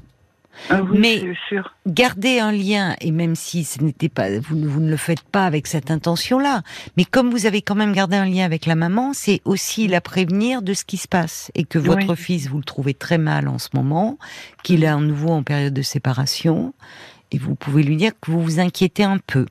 Ah 0.69 0.83
oui, 0.83 0.99
mais- 0.99 1.35
sûr. 1.49 1.75
Gardez 1.87 2.39
un 2.39 2.53
lien, 2.53 2.95
et 3.01 3.11
même 3.11 3.35
si 3.35 3.65
ce 3.65 3.83
n'était 3.83 4.09
pas, 4.09 4.39
vous, 4.39 4.57
ne- 4.57 4.69
vous 4.69 4.81
ne 4.81 4.91
le 4.91 4.97
faites 4.97 5.23
pas 5.23 5.47
avec 5.47 5.67
cette 5.67 5.91
intention-là, 5.91 6.63
mais 6.97 7.05
comme 7.05 7.31
vous 7.31 7.47
avez 7.47 7.63
quand 7.63 7.75
même 7.75 7.93
gardé 7.93 8.17
un 8.17 8.27
lien 8.27 8.45
avec 8.45 8.67
la 8.67 8.75
maman, 8.75 9.13
c'est 9.15 9.41
aussi 9.45 9.89
la 9.89 10.01
prévenir 10.01 10.63
de 10.63 10.75
ce 10.75 10.85
qui 10.85 10.97
se 10.99 11.09
passe 11.09 11.51
et 11.55 11.65
que 11.65 11.79
votre 11.79 12.15
fils, 12.15 12.49
vous 12.49 12.59
le 12.59 12.65
trouvez 12.65 12.95
très 12.95 13.19
mal 13.19 13.49
en 13.49 13.59
ce 13.59 13.69
moment, 13.75 14.19
qu'il 14.63 14.85
est 14.85 14.89
à 14.89 14.97
nouveau 14.97 15.31
en 15.31 15.43
période 15.43 15.75
de 15.75 15.83
séparation, 15.83 16.75
et 17.33 17.39
vous 17.39 17.55
pouvez 17.55 17.83
lui 17.83 17.97
dire 17.97 18.13
que 18.21 18.31
vous 18.31 18.43
vous 18.43 18.61
inquiétez 18.61 19.05
un 19.05 19.19
peu, 19.19 19.47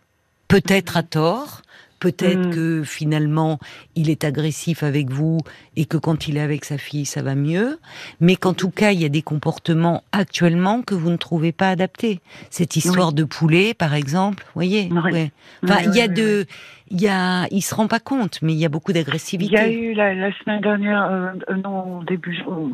peut-être 0.48 0.98
à 0.98 1.04
tort. 1.04 1.62
Peut-être 2.00 2.48
Mm. 2.48 2.52
que 2.52 2.84
finalement 2.84 3.60
il 3.96 4.10
est 4.10 4.24
agressif 4.24 4.84
avec 4.84 5.10
vous 5.10 5.40
et 5.76 5.86
que 5.86 5.98
quand 5.98 6.28
il 6.28 6.38
est 6.38 6.42
avec 6.42 6.64
sa 6.66 6.78
fille 6.78 7.06
ça 7.06 7.22
va 7.22 7.36
mieux, 7.36 7.78
mais 8.22 8.36
qu'en 8.38 8.54
tout 8.54 8.70
cas 8.70 8.92
il 8.92 9.02
y 9.02 9.06
a 9.06 9.10
des 9.10 9.22
comportements 9.22 10.04
actuellement 10.14 10.82
que 10.82 10.96
vous 10.96 11.10
ne 11.10 11.18
trouvez 11.18 11.52
pas 11.52 11.70
adaptés. 11.70 12.22
Cette 12.50 12.76
histoire 12.78 13.12
de 13.12 13.24
poulet 13.26 13.74
par 13.74 13.94
exemple, 13.94 14.44
vous 14.48 14.52
voyez, 14.56 14.90
Oui. 14.92 15.12
ouais. 15.12 15.32
Enfin, 15.64 15.78
Oui, 15.80 15.84
il 15.88 15.96
y 15.98 16.02
a 16.02 16.06
oui, 16.06 16.10
oui, 16.10 16.16
de, 16.16 16.46
il 16.92 17.02
y 17.02 17.08
a, 17.10 17.48
il 17.52 17.62
se 17.62 17.76
rend 17.76 17.88
pas 17.88 18.00
compte, 18.00 18.40
mais 18.42 18.54
il 18.54 18.60
y 18.60 18.66
a 18.66 18.70
beaucoup 18.70 18.92
Il 18.92 18.96
y 18.96 19.00
a 19.00 19.04
d'agressivité. 19.04 19.74
eu 19.74 19.94
la, 19.94 20.14
la 20.16 20.32
semaine 20.40 20.62
dernière, 20.62 21.04
euh, 21.04 21.32
euh, 21.50 21.56
non, 21.56 22.00
au 22.00 22.04
début, 22.04 22.42
au- 22.48 22.72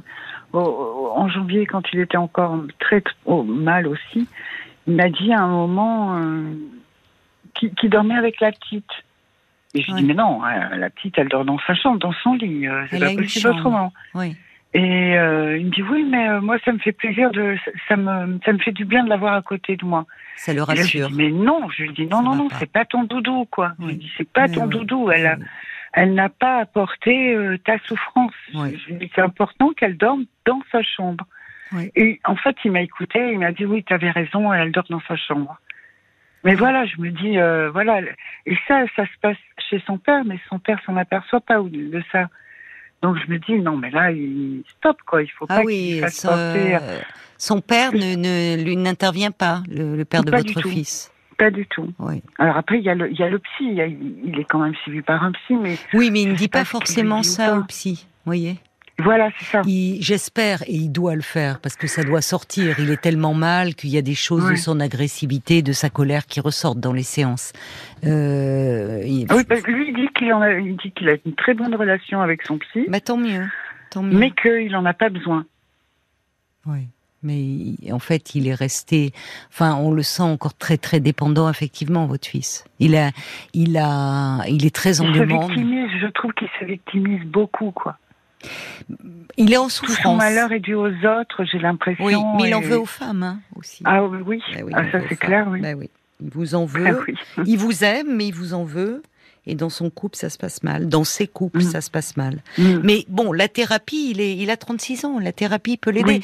au- 0.54 1.12
en 1.16 1.28
janvier, 1.30 1.66
quand 1.66 1.82
il 1.94 2.00
était 2.00 2.18
encore 2.18 2.60
très 2.80 3.04
mal 3.28 3.88
aussi, 3.88 4.28
il 4.88 4.96
m'a 4.96 5.10
dit 5.10 5.34
à 5.34 5.42
un 5.42 5.48
moment 5.48 6.18
euh, 6.18 6.44
qu'il 7.56 7.74
qu'il 7.74 7.90
dormait 7.90 8.16
avec 8.16 8.40
la 8.40 8.52
petite. 8.52 8.86
Et 9.76 9.82
je 9.82 9.88
lui 9.88 9.94
Ouais. 9.94 10.00
dis, 10.02 10.08
mais 10.08 10.14
non, 10.14 10.44
euh, 10.46 10.76
la 10.78 10.90
petite, 10.90 11.18
elle 11.18 11.28
dort 11.28 11.46
dans 11.46 11.60
sa 11.68 11.76
chambre, 11.76 12.00
dans 12.00 12.14
son 12.24 12.34
lit. 12.34 12.68
euh, 12.68 12.86
C'est 12.90 13.00
pas 13.00 13.12
possible 13.14 13.50
autrement. 13.50 13.94
Oui. 14.14 14.36
Et 14.74 15.18
euh, 15.18 15.58
il 15.58 15.68
me 15.68 15.72
dit, 15.72 15.82
oui, 15.84 16.04
mais 16.10 16.28
euh, 16.28 16.42
moi, 16.42 16.58
ça 16.66 16.72
me 16.74 16.80
fait 16.80 16.92
plaisir, 16.92 17.32
de, 17.32 17.56
ça, 17.88 17.96
me, 17.96 18.40
ça 18.44 18.52
me 18.52 18.58
fait 18.58 18.72
du 18.74 18.84
bien 18.86 19.04
de 19.06 19.10
l'avoir 19.10 19.34
à 19.36 19.42
côté 19.42 19.76
de 19.78 19.86
moi. 19.86 20.06
Ça 20.38 20.52
le 20.54 20.58
Et 20.58 20.60
là, 20.62 20.66
je 20.76 20.82
rassure. 20.82 21.08
dis, 21.10 21.14
mais 21.16 21.30
non, 21.32 21.70
je 21.70 21.84
lui 21.84 21.94
dis, 21.94 22.06
non, 22.08 22.18
Ça 22.18 22.24
non, 22.24 22.36
non, 22.36 22.48
c'est 22.60 22.70
pas 22.72 22.84
ton 22.86 23.04
doudou, 23.04 23.46
quoi. 23.52 23.74
Je 23.80 23.86
Oui. 23.86 23.92
lui 23.94 23.98
dis, 24.00 24.12
c'est 24.18 24.28
pas 24.30 24.48
Mais 24.48 24.54
ton 24.56 24.64
oui. 24.64 24.70
doudou. 24.72 25.12
Elle 25.12 25.28
a, 25.28 25.38
elle 25.94 26.14
n'a 26.14 26.28
pas 26.30 26.60
apporté 26.60 27.34
euh, 27.36 27.58
ta 27.58 27.78
souffrance. 27.88 28.34
Oui. 28.54 28.78
Je 28.82 28.92
lui 28.94 28.96
dis, 29.00 29.12
c'est 29.16 29.22
important 29.22 29.72
qu'elle 29.72 29.96
dorme 29.98 30.26
dans 30.46 30.62
sa 30.72 30.82
chambre. 30.84 31.26
Et 31.98 32.22
en 32.24 32.36
fait, 32.38 32.56
il 32.64 32.72
m'a 32.72 32.82
écouté, 32.82 33.32
il 33.34 33.40
m'a 33.40 33.52
dit, 33.52 33.66
oui, 33.66 33.84
tu 33.84 33.94
avais 33.94 34.10
raison, 34.12 34.54
elle 34.54 34.72
dort 34.72 34.86
dans 34.90 35.02
sa 35.08 35.16
chambre. 35.18 35.58
Mais 36.46 36.56
voilà, 36.56 36.86
je 36.86 37.02
me 37.02 37.10
dis, 37.10 37.38
euh, 37.38 37.70
voilà. 37.72 38.00
Et 38.46 38.56
ça, 38.68 38.84
ça 38.96 39.04
se 39.06 39.20
passe 39.22 39.38
chez 39.70 39.82
son 39.86 39.98
père, 39.98 40.24
mais 40.26 40.40
son 40.48 40.60
père 40.60 40.80
s'en 40.86 40.96
aperçoit 40.96 41.42
pas 41.42 41.60
de 41.60 42.04
ça. 42.12 42.30
Donc 43.02 43.18
je 43.18 43.30
me 43.32 43.38
dis, 43.40 43.54
non, 43.60 43.76
mais 43.76 43.90
là, 43.90 44.12
il 44.12 44.64
stop, 44.78 44.98
quoi. 45.06 45.22
Il 45.24 45.28
faut 45.30 45.46
Ah 45.50 45.58
pas 45.58 45.64
oui, 45.64 45.74
qu'il 45.94 46.00
fasse 46.02 46.16
son, 47.38 47.60
père 47.62 47.92
ne, 47.94 48.16
ne 48.16 48.64
lui 48.64 48.78
n'intervient 48.78 49.32
pas, 49.32 49.62
le, 49.70 49.98
le 49.98 50.06
père 50.06 50.24
de 50.24 50.32
du 50.32 50.38
votre 50.38 50.62
tout. 50.62 50.70
fils. 50.70 51.12
Pas 51.38 51.52
du 51.52 51.66
tout. 51.68 51.92
Oui. 52.00 52.22
Alors 52.40 52.56
après, 52.56 52.78
il 52.78 52.84
y 52.86 52.90
a 52.90 52.96
le, 52.96 53.12
il 53.12 53.18
y 53.20 53.24
a 53.24 53.28
le 53.30 53.40
psy. 53.40 53.66
Il, 53.66 53.74
y 53.74 53.82
a- 53.82 53.88
il 53.88 54.40
est 54.40 54.46
quand 54.46 54.60
même 54.60 54.76
suivi 54.76 55.02
par 55.02 55.22
un 55.24 55.34
psy, 55.34 55.56
mais 55.56 55.76
Oui, 55.94 56.10
mais 56.12 56.22
il 56.22 56.30
ne 56.30 56.36
dit 56.36 56.48
pas 56.48 56.64
forcément 56.64 57.24
ça 57.24 57.48
pas. 57.48 57.58
au 57.58 57.64
psy, 57.66 58.08
voyez. 58.26 58.56
Voilà, 59.00 59.30
c'est 59.38 59.46
ça. 59.46 59.62
J'espère, 60.00 60.62
et 60.64 60.74
il 60.74 60.90
doit 60.90 61.16
le 61.16 61.22
faire, 61.22 61.60
parce 61.60 61.76
que 61.76 61.88
ça 61.88 62.04
doit 62.04 62.22
sortir. 62.22 62.80
Il 62.80 62.90
est 62.90 63.02
tellement 63.02 63.34
mal 63.34 63.76
qu'il 63.76 63.90
y 63.90 63.98
a 63.98 64.02
des 64.02 64.16
choses 64.16 64.50
de 64.50 64.56
son 64.56 64.80
agressivité, 64.80 65.62
de 65.62 65.74
sa 65.74 65.90
colère 65.90 66.26
qui 66.26 66.40
ressortent 66.40 66.80
dans 66.80 66.94
les 66.94 67.04
séances. 67.04 67.52
Euh, 68.06 69.02
il- 69.06 69.26
Ah 69.30 69.36
Oui, 69.36 69.44
parce 69.44 69.62
que 69.62 69.72
lui, 69.72 69.90
il 69.90 69.96
dit 69.96 70.08
qu'il 70.18 70.32
a, 70.32 70.60
il 70.60 70.76
dit 70.78 70.92
qu'il 70.92 71.10
a 71.10 71.16
une 71.26 71.34
très 71.36 71.54
bonne 71.54 71.76
relation 71.76 72.22
avec 72.22 72.44
son 72.46 72.58
psy, 72.58 72.86
Bah, 72.88 73.00
tant 73.00 73.18
mieux, 73.18 73.46
tant 73.90 74.02
mieux. 74.04 74.18
mais 74.18 74.32
qu'il 74.32 74.76
en 74.76 74.86
a 74.86 74.94
pas 74.94 75.10
besoin. 75.10 75.46
Oui. 76.66 76.88
Mais 77.24 77.92
en 77.92 77.98
fait, 77.98 78.36
il 78.36 78.48
est 78.48 78.54
resté. 78.54 79.12
Enfin, 79.50 79.76
on 79.78 79.92
le 79.92 80.04
sent 80.04 80.22
encore 80.22 80.54
très 80.56 80.78
très 80.78 81.00
dépendant, 81.00 81.50
effectivement, 81.50 82.06
votre 82.06 82.28
fils. 82.28 82.66
Il 82.80 82.96
a, 82.96 83.10
il 83.56 83.78
a, 83.78 84.44
il 84.48 84.64
est 84.64 84.76
très 84.76 85.02
en 85.02 85.06
Il 85.12 85.16
se 85.16 85.24
victimise, 85.24 85.90
je 86.00 86.08
trouve 86.08 86.32
qu'il 86.34 86.50
se 86.60 86.66
victimise 86.66 87.24
beaucoup, 87.26 87.72
quoi. 87.72 87.98
Il 89.38 89.52
est 89.52 89.58
en 89.58 89.65
Tout 89.65 89.69
son 89.69 89.86
souffrance. 89.88 90.17
malheur 90.17 90.52
est 90.52 90.60
dû 90.60 90.74
aux 90.76 90.88
autres, 90.88 91.43
j'ai 91.45 91.60
l'impression. 91.60 92.06
Oui, 92.06 92.15
mais 92.38 92.50
il 92.50 92.56
en 92.56 92.62
veut 92.62 92.78
aux 92.80 92.86
femmes 92.86 93.24
hein, 93.24 93.39
aussi. 93.56 93.84
Ah 93.86 94.04
oui. 94.04 94.41
Bah 94.54 94.62
oui, 94.63 94.71
ah, 94.76 94.91
ça 94.91 95.00
c'est 95.10 95.15
clair, 95.17 95.48
oui. 95.50 95.62
Bah 95.62 95.74
oui. 95.76 95.89
Il 96.21 96.30
vous 96.30 96.56
en 96.56 96.65
veut. 96.65 96.86
Ah 96.88 97.04
oui. 97.08 97.15
Il 97.45 97.58
vous 97.58 97.84
aime, 97.84 98.15
mais 98.15 98.28
il 98.28 98.34
vous 98.34 98.54
en 98.54 98.63
veut. 98.63 99.04
Et 99.48 99.56
dans 99.56 99.70
son 99.70 99.90
couple, 99.90 100.16
ça 100.18 100.30
se 100.30 100.38
passe 100.38 100.64
mal. 100.64 100.88
Dans 100.90 101.04
ses 101.04 101.28
couples, 101.28 101.60
Mm. 101.60 101.72
ça 101.72 101.82
se 101.82 101.92
passe 101.92 102.18
mal. 102.18 102.42
Mm. 102.58 102.80
Mais 102.84 103.06
bon, 103.10 103.32
la 103.32 103.48
thérapie, 103.48 104.10
il, 104.12 104.20
est, 104.22 104.36
il 104.36 104.50
a 104.50 104.58
36 104.58 105.06
ans. 105.06 105.20
La 105.20 105.32
thérapie 105.32 105.78
peut 105.78 105.92
l'aider. 105.92 106.22
Oui. 106.22 106.24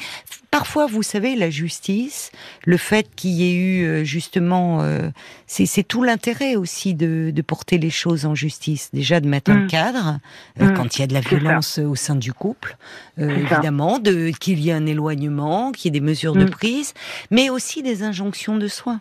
Parfois, 0.50 0.86
vous 0.86 1.02
savez, 1.02 1.34
la 1.36 1.48
justice, 1.48 2.30
le 2.66 2.76
fait 2.76 3.08
qu'il 3.16 3.30
y 3.30 3.44
ait 3.44 3.54
eu 3.54 3.84
euh, 3.86 4.04
justement, 4.04 4.82
euh, 4.82 5.08
c'est 5.46 5.82
tout 5.86 6.02
l'intérêt 6.02 6.56
aussi 6.56 6.94
de, 6.94 7.30
de 7.34 7.42
porter 7.42 7.78
les 7.78 7.90
choses 7.90 8.26
en 8.26 8.34
justice. 8.34 8.90
Déjà 8.92 9.20
de 9.20 9.28
mettre 9.28 9.50
un 9.50 9.60
Mm. 9.64 9.66
cadre 9.68 10.18
euh, 10.60 10.70
quand 10.72 10.96
il 10.96 11.00
y 11.00 11.04
a 11.04 11.06
de 11.06 11.14
la 11.14 11.22
ça. 11.22 11.28
violence 11.28 11.78
euh, 11.78 11.84
au 11.84 11.94
sein 11.94 12.16
du 12.16 12.32
couple, 12.32 12.76
euh, 13.18 13.30
évidemment, 13.30 13.98
de 13.98 14.30
qu'il 14.38 14.58
y 14.60 14.70
ait 14.70 14.72
un 14.72 14.86
éloignement, 14.86 15.72
qu'il 15.72 15.86
y 15.86 15.96
ait 15.96 16.00
des 16.00 16.04
mesures 16.04 16.34
de 16.34 16.44
prise, 16.44 16.92
mais 17.30 17.48
aussi 17.50 17.82
des 17.82 18.02
injonctions 18.02 18.56
de 18.58 18.68
soins. 18.68 19.00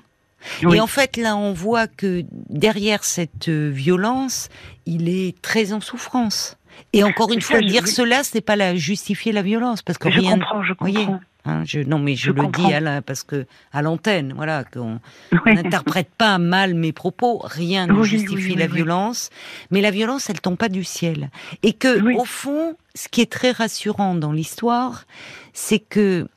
Oui. 0.63 0.77
Et 0.77 0.79
en 0.79 0.87
fait, 0.87 1.17
là, 1.17 1.35
on 1.37 1.53
voit 1.53 1.87
que 1.87 2.23
derrière 2.49 3.03
cette 3.03 3.47
euh, 3.49 3.69
violence, 3.69 4.49
il 4.85 5.09
est 5.09 5.39
très 5.41 5.73
en 5.73 5.81
souffrance. 5.81 6.57
Et 6.93 7.03
encore 7.03 7.31
une 7.31 7.41
Ça, 7.41 7.47
fois, 7.55 7.61
dire 7.61 7.83
oui. 7.85 7.91
cela, 7.91 8.23
c'est 8.23 8.41
pas 8.41 8.55
la 8.55 8.75
justifier 8.75 9.31
la 9.31 9.41
violence, 9.41 9.81
parce 9.81 9.97
que 9.97 10.09
je 10.09 10.19
rien. 10.19 10.31
comprends, 10.39 10.63
je 10.63 10.73
voyez, 10.79 11.05
comprends. 11.05 11.19
hein, 11.45 11.63
je, 11.65 11.79
non, 11.81 11.99
mais 11.99 12.15
je, 12.15 12.25
Je 12.27 12.31
le 12.31 12.41
comprends. 12.41 12.67
dis 12.67 12.73
à 12.73 12.79
la, 12.79 13.01
parce 13.01 13.23
que 13.23 13.45
à 13.71 13.81
l'antenne, 13.81 14.33
voilà, 14.35 14.63
qu'on 14.63 14.99
Oui. 15.45 15.53
n'interprète 15.53 16.09
pas 16.17 16.37
mal 16.37 16.73
mes 16.73 16.91
propos. 16.91 17.39
Rien 17.43 17.87
ne 17.87 17.93
Oui, 17.93 18.07
justifie 18.07 18.33
oui, 18.35 18.51
oui, 18.53 18.55
la 18.55 18.67
violence, 18.67 19.29
mais 19.69 19.81
la 19.81 19.91
violence, 19.91 20.29
elle 20.29 20.41
tombe 20.41 20.57
pas 20.57 20.69
du 20.69 20.83
ciel. 20.83 21.29
Et 21.61 21.73
que, 21.73 22.15
au 22.17 22.25
fond, 22.25 22.75
ce 22.95 23.07
qui 23.09 23.21
est 23.21 23.31
très 23.31 23.51
rassurant 23.51 24.15
dans 24.15 24.31
l'histoire, 24.31 25.05
c'est 25.53 25.79
que 25.79 26.27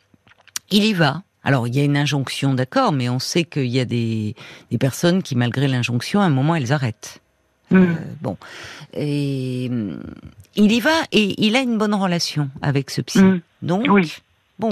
il 0.71 0.85
y 0.85 0.93
va. 0.93 1.23
Alors, 1.45 1.69
il 1.69 1.77
y 1.77 1.81
a 1.81 1.85
une 1.85 1.97
injonction, 1.97 2.55
d'accord, 2.55 2.93
mais 2.93 3.09
on 3.09 3.19
sait 3.19 3.45
qu'il 3.45 3.67
y 3.67 3.79
a 3.81 3.85
des, 3.85 4.35
des 4.71 4.79
personnes 4.79 5.23
qui, 5.23 5.37
malgré 5.37 5.69
l'injonction, 5.69 6.21
à 6.21 6.25
un 6.25 6.31
moment, 6.31 6.55
elles 6.55 6.73
arrêtent. 6.73 7.21
Mm. 7.71 7.77
Euh, 7.77 7.95
bon. 8.23 8.37
Et 8.95 9.71
il 10.57 10.73
y 10.73 10.81
va 10.81 11.03
et 11.13 11.35
il 11.45 11.57
a 11.57 11.61
une 11.61 11.79
bonne 11.79 11.95
relation 11.95 12.51
avec 12.63 12.91
ce 12.91 13.01
psy. 13.03 13.23
Mm. 13.23 13.41
Donc, 13.63 13.87
Oui. 13.89 14.15
bon, 14.59 14.71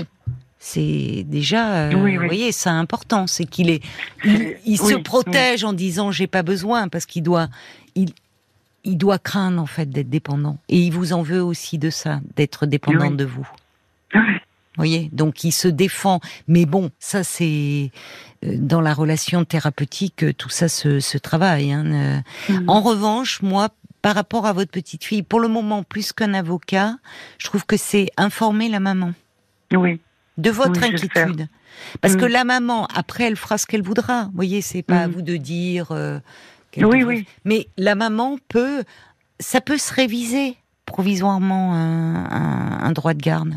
c'est 0.58 1.24
déjà, 1.26 1.74
euh, 1.74 1.94
Oui, 1.94 2.00
oui. 2.02 2.16
vous 2.18 2.26
voyez, 2.26 2.52
c'est 2.52 2.70
important. 2.70 3.26
C'est 3.26 3.44
qu'il 3.46 3.68
est, 3.70 3.82
il, 4.24 4.56
il 4.64 4.78
se 4.78 4.94
protège 4.94 5.64
en 5.64 5.72
disant 5.72 6.10
j'ai 6.10 6.26
pas 6.26 6.42
besoin 6.42 6.88
parce 6.88 7.04
qu'il 7.06 7.22
doit, 7.22 7.48
il, 7.94 8.10
il 8.84 8.96
doit 8.96 9.18
craindre 9.18 9.60
en 9.60 9.66
fait 9.66 9.90
d'être 9.90 10.10
dépendant. 10.10 10.58
Et 10.68 10.78
il 10.78 10.92
vous 10.92 11.12
en 11.12 11.22
veut 11.22 11.42
aussi 11.42 11.78
de 11.78 11.90
ça, 11.90 12.20
d'être 12.36 12.66
dépendant 12.66 13.10
de 13.10 13.24
vous. 13.24 13.48
Voyez, 14.76 15.10
donc 15.12 15.44
il 15.44 15.52
se 15.52 15.68
défend. 15.68 16.20
Mais 16.48 16.64
bon, 16.64 16.90
ça 16.98 17.22
c'est 17.24 17.90
euh, 18.44 18.56
dans 18.58 18.80
la 18.80 18.94
relation 18.94 19.44
thérapeutique, 19.44 20.22
euh, 20.24 20.32
tout 20.32 20.48
ça 20.48 20.68
se, 20.68 20.98
se 21.00 21.18
travaille. 21.18 21.72
hein, 21.72 21.84
euh. 22.48 22.52
Mm. 22.52 22.68
En 22.70 22.80
revanche, 22.80 23.42
moi, 23.42 23.68
par 24.00 24.14
rapport 24.14 24.46
à 24.46 24.52
votre 24.52 24.70
petite 24.70 25.04
fille, 25.04 25.22
pour 25.22 25.40
le 25.40 25.48
moment, 25.48 25.82
plus 25.82 26.12
qu'un 26.12 26.34
avocat, 26.34 26.96
je 27.38 27.46
trouve 27.46 27.66
que 27.66 27.76
c'est 27.76 28.08
informer 28.16 28.68
la 28.68 28.80
maman 28.80 29.12
Oui. 29.72 30.00
de 30.38 30.50
votre 30.50 30.80
Oui, 30.80 30.88
inquiétude. 30.94 31.48
Parce 32.00 32.16
que 32.16 32.24
Mm. 32.24 32.28
la 32.32 32.44
maman, 32.44 32.86
après, 32.94 33.24
elle 33.24 33.36
fera 33.36 33.58
ce 33.58 33.66
qu'elle 33.66 33.82
voudra. 33.82 34.24
Vous 34.24 34.30
voyez, 34.34 34.60
c'est 34.62 34.82
pas 34.82 35.02
à 35.02 35.06
Mm. 35.08 35.10
vous 35.12 35.22
de 35.22 35.36
dire. 35.36 35.88
euh, 35.92 36.18
Oui, 36.78 37.04
oui. 37.04 37.26
Mais 37.44 37.68
la 37.76 37.94
maman 37.94 38.38
peut, 38.48 38.82
ça 39.38 39.60
peut 39.60 39.76
se 39.78 39.92
réviser 39.92 40.56
provisoirement 40.86 41.74
un, 41.74 42.24
un- 42.24 42.80
un 42.84 42.92
droit 42.92 43.12
de 43.14 43.20
garde. 43.22 43.54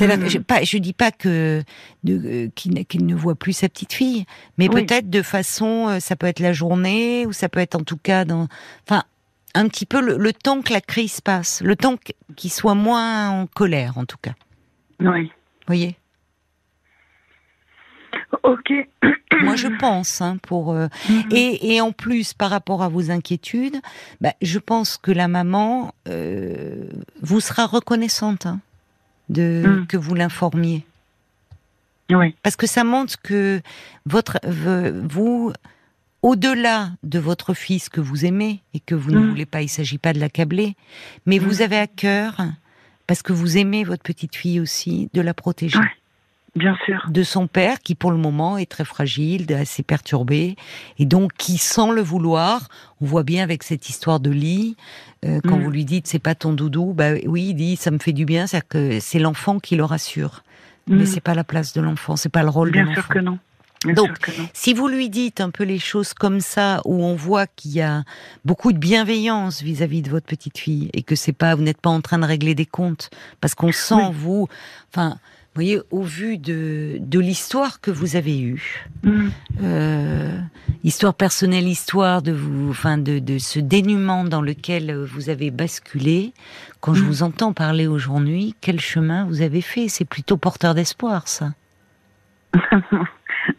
Mhm. 0.00 0.28
je, 0.28 0.38
pas, 0.38 0.62
je 0.62 0.78
dis 0.78 0.92
pas 0.92 1.10
que 1.10 1.62
euh, 2.08 2.48
qu'il 2.54 2.74
ne- 2.74 2.82
qu'il 2.82 3.06
ne 3.06 3.14
voit 3.14 3.34
plus 3.34 3.52
sa 3.52 3.68
petite 3.68 3.92
fille, 3.92 4.24
mais 4.58 4.68
Oui. 4.68 4.84
peut-être 4.86 5.10
de 5.10 5.22
façon, 5.22 5.88
euh, 5.88 6.00
ça 6.00 6.16
peut 6.16 6.26
être 6.26 6.40
la 6.40 6.52
journée 6.52 7.26
ou 7.26 7.32
ça 7.32 7.48
peut 7.48 7.60
être 7.60 7.74
en 7.74 7.82
tout 7.84 7.96
cas 7.96 8.24
dans, 8.24 8.48
enfin, 8.88 9.02
un 9.54 9.68
petit 9.68 9.86
peu 9.86 10.00
le, 10.00 10.16
le 10.18 10.32
temps 10.32 10.60
que 10.62 10.72
la 10.72 10.80
crise 10.80 11.20
passe, 11.20 11.62
le 11.62 11.76
temps 11.76 11.96
qu'il 12.36 12.52
soit 12.52 12.74
moins 12.74 13.30
en 13.30 13.46
colère 13.46 13.98
en 13.98 14.04
tout 14.04 14.18
cas. 14.20 14.34
Oui. 15.00 15.30
Voyez? 15.66 15.96
Ok. 18.42 18.72
Moi, 19.42 19.56
je 19.56 19.68
pense, 19.68 20.20
hein, 20.22 20.38
pour 20.42 20.72
euh, 20.72 20.88
Mhm. 21.08 21.24
et, 21.30 21.74
et 21.74 21.80
en 21.80 21.92
plus 21.92 22.32
par 22.32 22.50
rapport 22.50 22.82
à 22.82 22.88
vos 22.88 23.10
inquiétudes, 23.10 23.76
bah, 24.20 24.32
je 24.40 24.58
pense 24.58 24.96
que 24.96 25.10
la 25.10 25.28
maman 25.28 25.92
euh, 26.08 26.88
vous 27.22 27.40
sera 27.40 27.66
reconnaissante 27.66 28.46
hein, 28.46 28.60
de 29.28 29.64
Mm. 29.66 29.86
que 29.86 29.96
vous 29.96 30.14
l'informiez, 30.14 30.84
Oui. 32.10 32.34
parce 32.42 32.56
que 32.56 32.66
ça 32.66 32.84
montre 32.84 33.16
que 33.22 33.60
votre 34.06 34.38
vous 34.46 35.52
au-delà 36.22 36.90
de 37.02 37.18
votre 37.18 37.54
fils 37.54 37.88
que 37.88 38.00
vous 38.00 38.24
aimez 38.24 38.60
et 38.74 38.80
que 38.80 38.94
vous 38.94 39.10
ne 39.12 39.18
Mm. 39.20 39.28
voulez 39.30 39.46
pas, 39.46 39.62
il 39.62 39.68
s'agit 39.68 39.98
pas 39.98 40.12
de 40.12 40.18
l'accabler, 40.18 40.74
mais 41.26 41.38
vous 41.38 41.58
Mm. 41.58 41.62
avez 41.62 41.76
à 41.78 41.86
cœur 41.86 42.40
parce 43.06 43.22
que 43.22 43.32
vous 43.32 43.56
aimez 43.58 43.84
votre 43.84 44.02
petite 44.02 44.34
fille 44.34 44.58
aussi 44.60 45.08
de 45.14 45.20
la 45.20 45.34
protéger. 45.34 45.78
Ouais. 45.78 45.84
Bien 46.56 46.76
sûr. 46.86 47.04
de 47.08 47.22
son 47.22 47.46
père 47.46 47.80
qui 47.80 47.94
pour 47.94 48.10
le 48.10 48.16
moment 48.16 48.56
est 48.58 48.70
très 48.70 48.84
fragile, 48.86 49.46
assez 49.54 49.82
perturbé 49.82 50.56
et 50.98 51.04
donc 51.04 51.32
qui 51.36 51.58
sans 51.58 51.90
le 51.92 52.00
vouloir, 52.00 52.68
on 53.00 53.04
voit 53.06 53.22
bien 53.24 53.42
avec 53.42 53.62
cette 53.62 53.88
histoire 53.90 54.20
de 54.20 54.30
lit 54.30 54.76
euh, 55.24 55.40
quand 55.46 55.58
Mm. 55.58 55.62
vous 55.62 55.70
lui 55.70 55.84
dites 55.84 56.06
c'est 56.06 56.18
pas 56.18 56.34
ton 56.34 56.52
doudou, 56.54 56.92
bah 56.94 57.12
oui, 57.26 57.48
il 57.50 57.54
dit 57.54 57.76
ça 57.76 57.90
me 57.90 57.98
fait 57.98 58.12
du 58.14 58.24
bien, 58.24 58.46
c'est 58.46 58.66
que 58.66 59.00
c'est 59.00 59.18
l'enfant 59.18 59.58
qui 59.60 59.76
le 59.76 59.84
rassure. 59.84 60.42
Mais 60.88 61.02
Mm. 61.02 61.06
c'est 61.06 61.20
pas 61.20 61.34
la 61.34 61.44
place 61.44 61.72
de 61.74 61.80
l'enfant, 61.80 62.16
c'est 62.16 62.28
pas 62.30 62.42
le 62.42 62.48
rôle 62.48 62.68
de 62.68 62.72
Bien 62.72 62.84
l'enfant. 62.84 62.94
sûr 63.02 63.08
que 63.08 63.18
non. 63.18 63.38
Bien 63.84 63.92
Donc, 63.94 64.06
sûr 64.06 64.18
que 64.18 64.40
non. 64.40 64.48
Si 64.54 64.72
vous 64.72 64.88
lui 64.88 65.10
dites 65.10 65.40
un 65.42 65.50
peu 65.50 65.62
les 65.64 65.78
choses 65.78 66.14
comme 66.14 66.40
ça, 66.40 66.80
où 66.86 67.04
on 67.04 67.14
voit 67.14 67.46
qu'il 67.46 67.72
y 67.72 67.82
a 67.82 68.04
beaucoup 68.46 68.72
de 68.72 68.78
bienveillance 68.78 69.60
vis-à-vis 69.62 70.00
de 70.00 70.08
votre 70.10 70.26
petite 70.26 70.56
fille 70.58 70.88
et 70.94 71.02
que 71.02 71.14
c'est 71.14 71.34
pas, 71.34 71.54
vous 71.54 71.62
n'êtes 71.62 71.80
pas 71.80 71.90
en 71.90 72.00
train 72.00 72.18
de 72.18 72.24
régler 72.24 72.54
des 72.54 72.64
comptes, 72.66 73.10
parce 73.42 73.54
qu'on 73.54 73.72
sent 73.72 73.94
Oui. 73.96 74.14
vous, 74.14 74.48
enfin, 74.90 75.18
voyez, 75.56 75.80
au 75.90 76.02
vu 76.02 76.38
de, 76.38 76.96
de 77.00 77.18
l'histoire 77.20 77.80
que 77.80 77.90
vous 77.90 78.16
avez 78.16 78.40
eue, 78.40 78.84
Mm. 79.02 79.28
euh, 79.62 80.38
histoire 80.84 81.14
personnelle, 81.14 81.66
histoire 81.68 82.22
de 82.22 82.32
vous, 82.32 82.70
enfin, 82.70 82.98
de, 82.98 83.18
de 83.18 83.38
ce 83.38 83.58
dénuement 83.60 84.24
dans 84.24 84.42
lequel 84.42 84.94
vous 85.04 85.28
avez 85.30 85.50
basculé. 85.50 86.32
Quand 86.80 86.94
je 86.94 87.02
Mm. 87.02 87.06
vous 87.06 87.22
entends 87.22 87.52
parler 87.52 87.86
aujourd'hui, 87.86 88.54
quel 88.60 88.80
chemin 88.80 89.24
vous 89.24 89.42
avez 89.42 89.60
fait? 89.62 89.88
C'est 89.88 90.04
plutôt 90.04 90.36
porteur 90.36 90.74
d'espoir, 90.74 91.26
ça. 91.28 91.52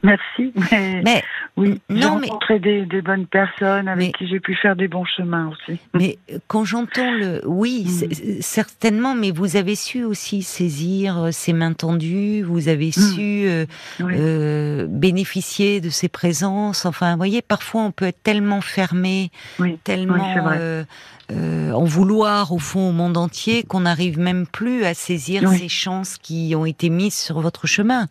Merci. 0.04 0.52
Mais, 0.72 1.02
Mais 1.04 1.24
oui, 1.58 1.82
j'ai 1.90 1.96
non, 1.96 2.20
mais- 2.20 2.28
rencontré 2.28 2.60
des, 2.60 2.86
des 2.86 3.02
bonnes 3.02 3.26
personnes 3.26 3.88
avec 3.88 4.08
Mais- 4.08 4.12
qui 4.14 4.28
j'ai 4.28 4.40
pu 4.40 4.56
faire 4.56 4.76
des 4.76 4.88
bons 4.88 5.06
chemins 5.06 5.50
aussi. 5.50 5.80
Mais 5.94 6.18
quand 6.48 6.64
j'entends 6.64 7.12
le, 7.12 7.42
oui, 7.46 7.86
Mm. 7.88 8.42
certainement, 8.42 9.16
mais 9.16 9.32
vous 9.32 9.56
avez 9.58 9.76
su 9.76 10.04
aussi 10.04 10.44
saisir 10.44 11.18
euh, 11.18 11.32
ses 11.32 11.54
mains 11.54 11.74
tendues, 11.74 12.44
vous 12.44 12.68
avez 12.70 12.92
su 12.92 13.46
euh, 13.48 13.66
Oui. 14.00 14.14
euh, 14.18 14.86
bénéficier 14.88 15.82
de 15.82 15.90
ses 15.90 16.10
présences. 16.10 16.86
Enfin, 16.86 17.12
vous 17.12 17.18
voyez, 17.18 17.42
parfois 17.42 17.82
on 17.82 17.92
peut 17.92 18.06
être 18.06 18.22
tellement 18.24 18.62
fermé, 18.62 19.32
Oui. 19.60 19.78
tellement 19.84 20.14
Oui, 20.36 20.52
euh, 20.60 20.84
euh, 21.32 21.72
en 21.74 21.84
vouloir 21.84 22.54
au 22.54 22.60
fond 22.60 22.90
au 22.90 22.92
monde 22.94 23.18
entier 23.18 23.64
qu'on 23.64 23.82
n'arrive 23.82 24.18
même 24.20 24.48
plus 24.48 24.86
à 24.86 24.94
saisir 24.94 25.50
ces 25.50 25.68
chances 25.68 26.18
qui 26.18 26.54
ont 26.56 26.66
été 26.66 26.90
mises 26.90 27.16
sur 27.18 27.42
votre 27.42 27.68
chemin. 27.68 28.08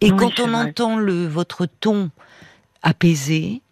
Et 0.00 0.10
quand 0.10 0.38
on 0.38 0.46
vrai. 0.48 0.68
entend 0.68 0.96
le 0.96 1.26
votre 1.26 1.66
ton 1.66 2.10
apaisé. 2.82 3.62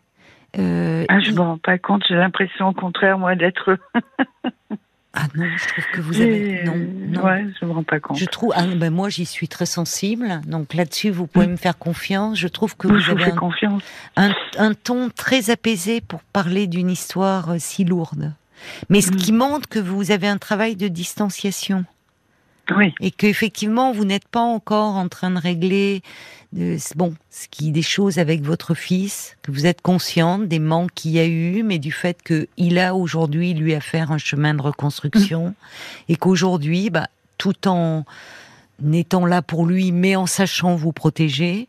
Euh, 0.58 1.04
Ah, 1.08 1.20
je 1.20 1.30
il- 1.30 1.34
me 1.36 1.40
rends 1.40 1.58
pas 1.58 1.78
compte. 1.78 2.02
J'ai 2.08 2.14
l'impression, 2.14 2.68
au 2.68 2.72
contraire, 2.72 3.18
moi, 3.18 3.34
d'être. 3.36 3.78
ah 5.14 5.26
non, 5.34 5.44
je 5.56 5.66
trouve 5.68 5.84
que 5.92 6.00
vous 6.00 6.20
avez 6.20 6.62
non, 6.64 6.74
non. 6.76 7.22
Ouais, 7.24 7.46
je 7.60 7.66
me 7.66 7.72
rends 7.72 7.82
pas 7.82 8.00
compte. 8.00 8.16
Je 8.18 8.24
trouve, 8.26 8.52
ah, 8.56 8.64
ben 8.66 8.90
moi 8.92 9.08
j'y 9.08 9.26
suis 9.26 9.48
très 9.48 9.66
sensible, 9.66 10.40
donc 10.46 10.74
là-dessus 10.74 11.10
vous 11.10 11.26
pouvez 11.26 11.46
me 11.46 11.56
faire 11.56 11.76
confiance. 11.78 12.38
Je 12.38 12.48
trouve 12.48 12.76
que 12.76 12.88
vous 12.88 12.98
je 12.98 13.10
avez 13.12 13.24
fais 13.24 13.32
un, 13.32 13.36
confiance. 13.36 13.82
un, 14.16 14.30
un 14.58 14.74
ton 14.74 15.10
très 15.10 15.50
apaisé 15.50 16.00
pour 16.00 16.22
parler 16.22 16.66
d'une 16.66 16.90
histoire 16.90 17.50
euh, 17.50 17.56
si 17.58 17.84
lourde. 17.84 18.32
Mais 18.90 19.00
ce 19.00 19.12
Mm. 19.12 19.16
qui 19.16 19.32
montre 19.32 19.68
que 19.68 19.78
vous 19.78 20.10
avez 20.10 20.28
un 20.28 20.38
travail 20.38 20.76
de 20.76 20.88
distanciation 20.88 21.84
Oui. 22.76 22.94
et 23.00 23.10
qu'effectivement 23.10 23.92
vous 23.92 24.04
n'êtes 24.04 24.28
pas 24.28 24.40
encore 24.42 24.96
en 24.96 25.08
train 25.08 25.30
de 25.30 25.38
régler 25.38 26.02
de, 26.52 26.76
bon, 26.96 27.14
ce 27.30 27.46
qui 27.50 27.70
des 27.70 27.82
choses 27.82 28.18
avec 28.18 28.42
votre 28.42 28.74
fils, 28.74 29.36
que 29.42 29.50
vous 29.50 29.66
êtes 29.66 29.82
consciente 29.82 30.48
des 30.48 30.58
manques 30.58 30.92
qu'il 30.94 31.10
y 31.12 31.18
a 31.18 31.26
eu, 31.26 31.62
mais 31.62 31.78
du 31.78 31.92
fait 31.92 32.18
qu'il 32.22 32.78
a 32.78 32.94
aujourd'hui 32.94 33.52
lui 33.54 33.74
à 33.74 33.80
faire 33.80 34.12
un 34.12 34.18
chemin 34.18 34.54
de 34.54 34.62
reconstruction 34.62 35.54
et 36.08 36.16
qu'aujourd'hui, 36.16 36.88
bah, 36.90 37.08
tout 37.36 37.68
en 37.68 38.04
étant 38.92 39.26
là 39.26 39.42
pour 39.42 39.66
lui, 39.66 39.92
mais 39.92 40.16
en 40.16 40.26
sachant 40.26 40.74
vous 40.76 40.92
protéger, 40.92 41.68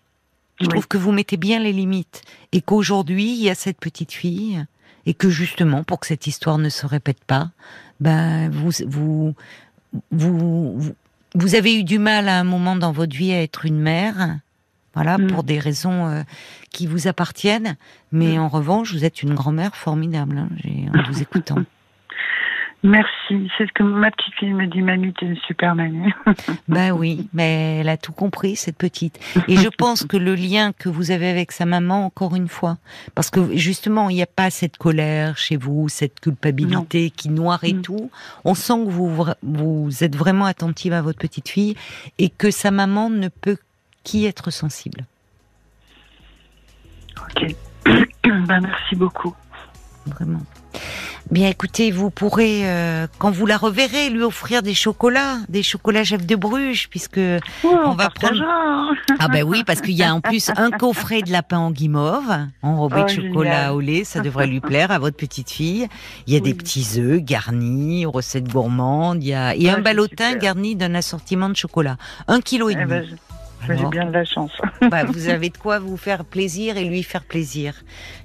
je 0.60 0.66
Oui. 0.66 0.70
trouve 0.72 0.88
que 0.88 0.98
vous 0.98 1.12
mettez 1.12 1.38
bien 1.38 1.60
les 1.60 1.74
limites 1.74 2.22
et 2.52 2.62
qu'aujourd'hui 2.62 3.32
il 3.34 3.42
y 3.44 3.50
a 3.50 3.56
cette 3.56 3.80
petite 3.80 4.12
fille 4.12 4.64
et 5.06 5.14
que 5.14 5.30
justement 5.30 5.84
pour 5.84 6.00
que 6.00 6.08
cette 6.08 6.28
histoire 6.28 6.58
ne 6.58 6.70
se 6.70 6.86
répète 6.86 7.24
pas, 7.26 7.50
ben 8.00 8.50
vous 8.50 8.72
vous 8.88 9.34
vous 9.69 9.69
vous, 10.12 10.80
vous 11.36 11.56
avez 11.56 11.76
eu 11.80 11.84
du 11.84 12.00
mal 12.00 12.28
à 12.30 12.40
un 12.40 12.44
moment 12.44 12.76
dans 12.76 12.92
votre 12.92 13.16
vie 13.16 13.32
à 13.34 13.42
être 13.42 13.66
une 13.66 13.80
mère, 13.80 14.38
voilà 14.94 15.18
Mm. 15.18 15.28
pour 15.28 15.44
des 15.44 15.60
raisons 15.60 16.08
euh, 16.08 16.24
qui 16.72 16.88
vous 16.88 17.08
appartiennent, 17.08 17.76
mais 18.12 18.38
Mm. 18.38 18.42
en 18.42 18.48
revanche 18.50 18.94
vous 18.94 19.06
êtes 19.06 19.22
une 19.24 19.34
grand-mère 19.36 19.76
formidable 19.76 20.38
hein, 20.38 20.50
en 20.94 21.12
vous 21.12 21.22
écoutant. 21.22 21.58
Merci. 22.82 23.52
C'est 23.58 23.68
ce 23.68 23.74
que 23.74 23.84
ma 23.84 24.10
petite 24.10 24.34
fille 24.36 24.54
me 24.54 24.66
dit. 24.66 24.82
Mamie, 24.82 25.14
t'es 25.14 25.26
une 25.26 25.36
super 25.48 25.76
mamie. 25.76 26.14
Ben 26.70 26.92
oui, 26.92 27.28
mais 27.34 27.80
elle 27.82 27.90
a 27.90 27.98
tout 27.98 28.14
compris, 28.14 28.56
cette 28.56 28.78
petite. 28.78 29.20
Et 29.50 29.58
je 29.58 29.68
pense 29.68 30.06
que 30.06 30.16
le 30.16 30.34
lien 30.34 30.72
que 30.72 30.88
vous 30.88 31.12
avez 31.12 31.28
avec 31.30 31.52
sa 31.52 31.66
maman, 31.66 32.06
encore 32.06 32.36
une 32.38 32.48
fois, 32.48 32.78
parce 33.16 33.30
que 33.30 33.54
justement, 33.58 34.10
il 34.10 34.16
n'y 34.16 34.22
a 34.24 34.28
pas 34.28 34.50
cette 34.50 34.78
colère 34.78 35.38
chez 35.38 35.58
vous, 35.58 35.90
cette 35.90 36.22
culpabilité 36.22 37.10
qui 37.10 37.28
noire 37.30 37.64
et 37.66 37.74
Mm. 37.74 37.82
tout. 37.82 38.12
On 38.46 38.54
sent 38.54 38.86
que 38.86 38.90
vous, 38.90 39.26
vous 39.44 40.04
êtes 40.04 40.16
vraiment 40.16 40.46
attentive 40.46 40.94
à 40.94 41.02
votre 41.02 41.20
petite 41.20 41.50
fille 41.50 41.76
et 42.18 42.30
que 42.30 42.50
sa 42.50 42.72
maman 42.72 43.10
ne 43.10 43.28
peut 43.28 43.58
qu'y 44.06 44.26
être 44.26 44.52
sensible. 44.52 45.06
ok. 47.36 47.56
ben, 48.24 48.62
merci 48.62 48.96
beaucoup. 48.96 49.36
Vraiment. 50.06 50.40
Bien, 51.32 51.50
écoutez, 51.50 51.92
vous 51.92 52.10
pourrez, 52.10 52.62
euh, 52.68 53.06
quand 53.20 53.30
vous 53.30 53.46
la 53.46 53.58
reverrez, 53.58 54.10
lui 54.10 54.24
offrir 54.24 54.64
des 54.64 54.74
chocolats, 54.74 55.38
des 55.48 55.62
chocolats 55.62 56.02
Jeff 56.04 56.26
de 56.26 56.36
Bruges, 56.36 56.88
puisque 56.90 57.20
on, 57.64 57.92
va 57.92 58.06
partagera. 58.06 58.90
Ah 59.20 59.28
ben 59.28 59.44
oui, 59.44 59.64
parce 59.64 59.82
qu'il 59.82 59.94
y 59.94 60.02
a 60.02 60.14
en 60.14 60.22
plus 60.22 60.50
un 60.58 60.72
coffret 60.72 61.22
de 61.22 61.32
lapin 61.32 61.60
en 61.60 61.70
guimauve, 61.72 62.36
enrobé 62.64 62.96
Oh, 63.02 63.04
de 63.04 63.10
chocolat 63.10 63.52
génial. 63.52 63.72
au 63.74 63.80
lait, 63.80 64.04
ça 64.06 64.22
devrait 64.22 64.48
lui 64.48 64.60
plaire 64.60 64.90
à 64.90 64.98
votre 64.98 65.18
petite 65.18 65.52
fille. 65.52 65.88
Il 66.26 66.34
y 66.34 66.38
a 66.38 66.40
des 66.40 66.56
petits 66.56 66.88
œufs 67.00 67.22
garnis, 67.22 68.08
recettes 68.08 68.52
gourmandes, 68.52 69.24
il 69.24 69.28
y 69.30 69.34
a, 69.36 69.54
et 69.56 69.66
Ouais, 69.66 69.70
un 69.70 69.82
ballotin 69.82 70.34
garni 70.36 70.76
d'un 70.76 70.96
assortiment 70.96 71.50
de 71.50 71.56
chocolat. 71.56 71.98
Un 72.28 72.42
kilo 72.42 72.70
et 72.70 72.74
Eh 72.74 72.76
demi. 72.76 72.88
ben, 72.90 73.04
je- 73.06 73.12
ben, 73.12 73.18
j'ai 73.68 73.86
bien 73.86 74.06
de 74.06 74.12
la 74.12 74.26
chance. 74.26 74.52
bah, 74.90 75.04
vous 75.08 75.28
avez 75.30 75.50
de 75.50 75.58
quoi 75.58 75.80
vous 75.80 75.98
faire 75.98 76.26
plaisir 76.26 76.78
et 76.78 76.86
lui 76.86 77.04
faire 77.04 77.24
plaisir. 77.24 77.74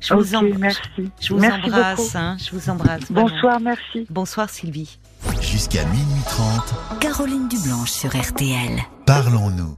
Je 0.00 0.14
vous, 0.14 0.34
ok, 0.34 0.42
em- 0.42 0.58
merci. 0.58 1.10
je 1.20 1.34
vous 1.34 1.40
merci 1.40 1.66
embrasse, 1.66 2.16
hein, 2.16 2.36
je 2.38 2.50
vous 2.56 2.70
embrasse. 2.70 3.10
vraiment. 3.10 3.28
Bonsoir, 3.28 3.60
merci. 3.60 4.06
Bonsoir 4.10 4.50
Sylvie. 4.50 4.98
Jusqu'à 5.40 5.84
minuit 5.86 6.22
30, 6.26 7.00
Caroline 7.00 7.48
Dublanche 7.48 7.90
sur 7.90 8.10
RTL. 8.14 8.78
parlons-nous. 9.06 9.74